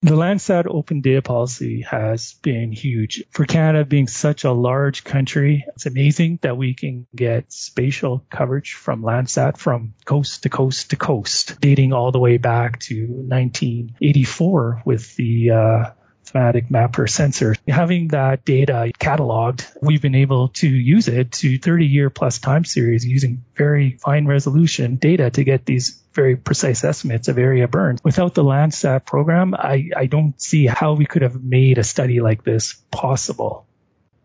The 0.00 0.14
Landsat 0.14 0.66
open 0.68 1.00
data 1.00 1.22
policy 1.22 1.80
has 1.82 2.34
been 2.34 2.70
huge. 2.70 3.24
For 3.32 3.44
Canada 3.44 3.84
being 3.84 4.06
such 4.06 4.44
a 4.44 4.52
large 4.52 5.02
country, 5.02 5.64
it's 5.74 5.86
amazing 5.86 6.38
that 6.42 6.56
we 6.56 6.74
can 6.74 7.08
get 7.16 7.52
spatial 7.52 8.24
coverage 8.30 8.74
from 8.74 9.02
Landsat 9.02 9.56
from 9.56 9.94
coast 10.04 10.44
to 10.44 10.50
coast 10.50 10.90
to 10.90 10.96
coast, 10.96 11.60
dating 11.60 11.92
all 11.92 12.12
the 12.12 12.20
way 12.20 12.36
back 12.36 12.78
to 12.80 13.08
1984 13.08 14.82
with 14.84 15.16
the 15.16 15.50
uh, 15.50 15.90
thematic 16.30 16.70
mapper 16.70 17.06
sensor. 17.06 17.54
Having 17.66 18.08
that 18.08 18.44
data 18.44 18.90
cataloged, 18.98 19.66
we've 19.82 20.02
been 20.02 20.14
able 20.14 20.48
to 20.48 20.68
use 20.68 21.08
it 21.08 21.32
to 21.32 21.58
30 21.58 21.86
year 21.86 22.10
plus 22.10 22.38
time 22.38 22.64
series 22.64 23.04
using 23.04 23.44
very 23.54 23.98
fine 24.02 24.26
resolution 24.26 24.96
data 24.96 25.30
to 25.30 25.44
get 25.44 25.64
these 25.64 26.02
very 26.12 26.36
precise 26.36 26.84
estimates 26.84 27.28
of 27.28 27.38
area 27.38 27.68
burned. 27.68 28.00
Without 28.04 28.34
the 28.34 28.44
Landsat 28.44 29.04
program, 29.04 29.54
I, 29.54 29.90
I 29.96 30.06
don't 30.06 30.40
see 30.40 30.66
how 30.66 30.94
we 30.94 31.06
could 31.06 31.22
have 31.22 31.42
made 31.42 31.78
a 31.78 31.84
study 31.84 32.20
like 32.20 32.44
this 32.44 32.74
possible. 32.90 33.66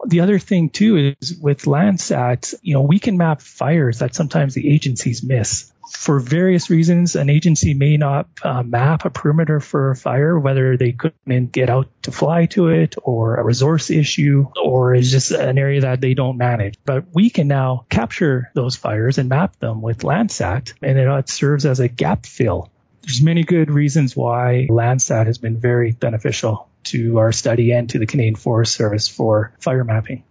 The 0.06 0.22
other 0.22 0.40
thing 0.40 0.70
too 0.70 1.16
is 1.22 1.38
with 1.38 1.64
Landsat, 1.64 2.54
you 2.62 2.74
know, 2.74 2.82
we 2.82 3.00
can 3.00 3.18
map 3.18 3.42
fires 3.42 4.00
that 4.00 4.16
sometimes 4.16 4.54
the 4.54 4.74
agencies 4.74 5.24
miss 5.24 5.73
for 5.90 6.20
various 6.20 6.70
reasons, 6.70 7.16
an 7.16 7.30
agency 7.30 7.74
may 7.74 7.98
not 7.98 8.28
uh, 8.44 8.64
map 8.64 9.06
a 9.06 9.10
perimeter 9.10 9.60
for 9.60 9.92
a 9.92 9.96
fire, 9.96 10.38
whether 10.38 10.78
they 10.78 10.92
couldn't 10.92 11.52
get 11.52 11.70
out 11.70 11.90
to 12.04 12.12
fly 12.12 12.46
to 12.48 12.68
it 12.68 12.96
or 13.04 13.36
a 13.36 13.44
resource 13.44 13.90
issue 13.90 14.48
or 14.62 14.96
it's 14.96 15.12
just 15.12 15.32
an 15.32 15.58
area 15.58 15.82
that 15.82 16.02
they 16.02 16.14
don't 16.14 16.38
manage. 16.38 16.76
But 16.86 17.06
we 17.14 17.30
can 17.30 17.48
now 17.48 17.86
capture 17.90 18.52
those 18.54 18.76
fires 18.76 19.18
and 19.18 19.30
map 19.30 19.60
them 19.60 19.82
with 19.82 20.00
Landsat 20.00 20.74
and 20.82 20.98
it 20.98 21.30
serves 21.30 21.66
as 21.66 21.80
a 21.80 21.88
gap 21.88 22.26
fill. 22.26 22.70
There's 23.02 23.22
many 23.22 23.44
good 23.44 23.70
reasons 23.70 24.16
why 24.16 24.68
Landsat 24.70 25.26
has 25.26 25.38
been 25.38 25.60
very 25.60 25.92
beneficial 25.92 26.70
to 26.86 27.20
our 27.20 27.32
study 27.32 27.72
and 27.72 27.90
to 27.90 28.00
the 28.00 28.06
Canadian 28.06 28.36
Forest 28.36 28.76
Service 28.76 29.08
for 29.08 29.54
fire 29.60 29.84
mapping. 29.84 30.24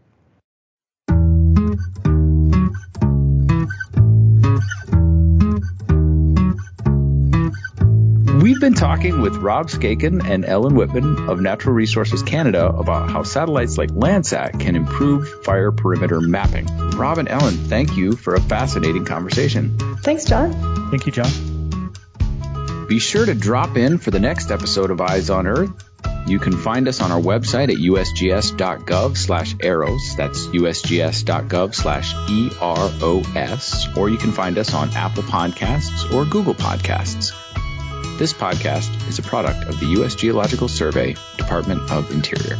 Been 8.63 8.75
talking 8.75 9.21
with 9.21 9.35
Rob 9.39 9.71
Skakun 9.71 10.25
and 10.25 10.45
Ellen 10.45 10.77
Whitman 10.77 11.29
of 11.29 11.41
Natural 11.41 11.75
Resources 11.75 12.23
Canada 12.23 12.67
about 12.67 13.11
how 13.11 13.25
satellites 13.25 13.77
like 13.77 13.91
Landsat 13.91 14.61
can 14.61 14.77
improve 14.77 15.43
fire 15.43 15.73
perimeter 15.73 16.21
mapping. 16.21 16.67
Rob 16.91 17.19
and 17.19 17.29
Ellen, 17.29 17.55
thank 17.55 17.97
you 17.97 18.13
for 18.13 18.37
a 18.37 18.41
fascinating 18.41 19.05
conversation. 19.05 19.77
Thanks, 20.05 20.25
John. 20.27 20.53
Thank 20.93 21.07
you, 21.07 21.13
John. 21.13 21.93
Be 22.87 23.01
sure 23.01 23.27
to 23.27 23.35
drop 23.35 23.77
in 23.77 23.99
for 23.99 24.13
the 24.13 24.21
next 24.21 24.53
episode 24.53 24.93
of 24.93 25.01
Eyes 25.01 25.29
on 25.29 25.49
Earth. 25.49 25.73
You 26.29 26.39
can 26.39 26.57
find 26.57 26.87
us 26.87 27.01
on 27.01 27.11
our 27.11 27.21
website 27.21 27.69
at 27.69 27.79
usgs.gov 27.79 29.17
slash 29.17 29.57
eros. 29.59 30.15
That's 30.17 30.47
usgs.gov 30.47 31.75
slash 31.75 32.15
E-R-O-S. 32.31 33.97
Or 33.97 34.09
you 34.09 34.19
can 34.19 34.31
find 34.31 34.57
us 34.57 34.73
on 34.73 34.93
Apple 34.93 35.25
Podcasts 35.25 36.15
or 36.15 36.25
Google 36.27 36.55
Podcasts. 36.55 37.42
This 38.19 38.33
podcast 38.33 39.09
is 39.09 39.19
a 39.19 39.23
product 39.23 39.65
of 39.69 39.81
the 39.81 39.87
U.S. 39.87 40.15
Geological 40.15 40.69
Survey, 40.69 41.17
Department 41.39 41.91
of 41.91 42.11
Interior. 42.11 42.57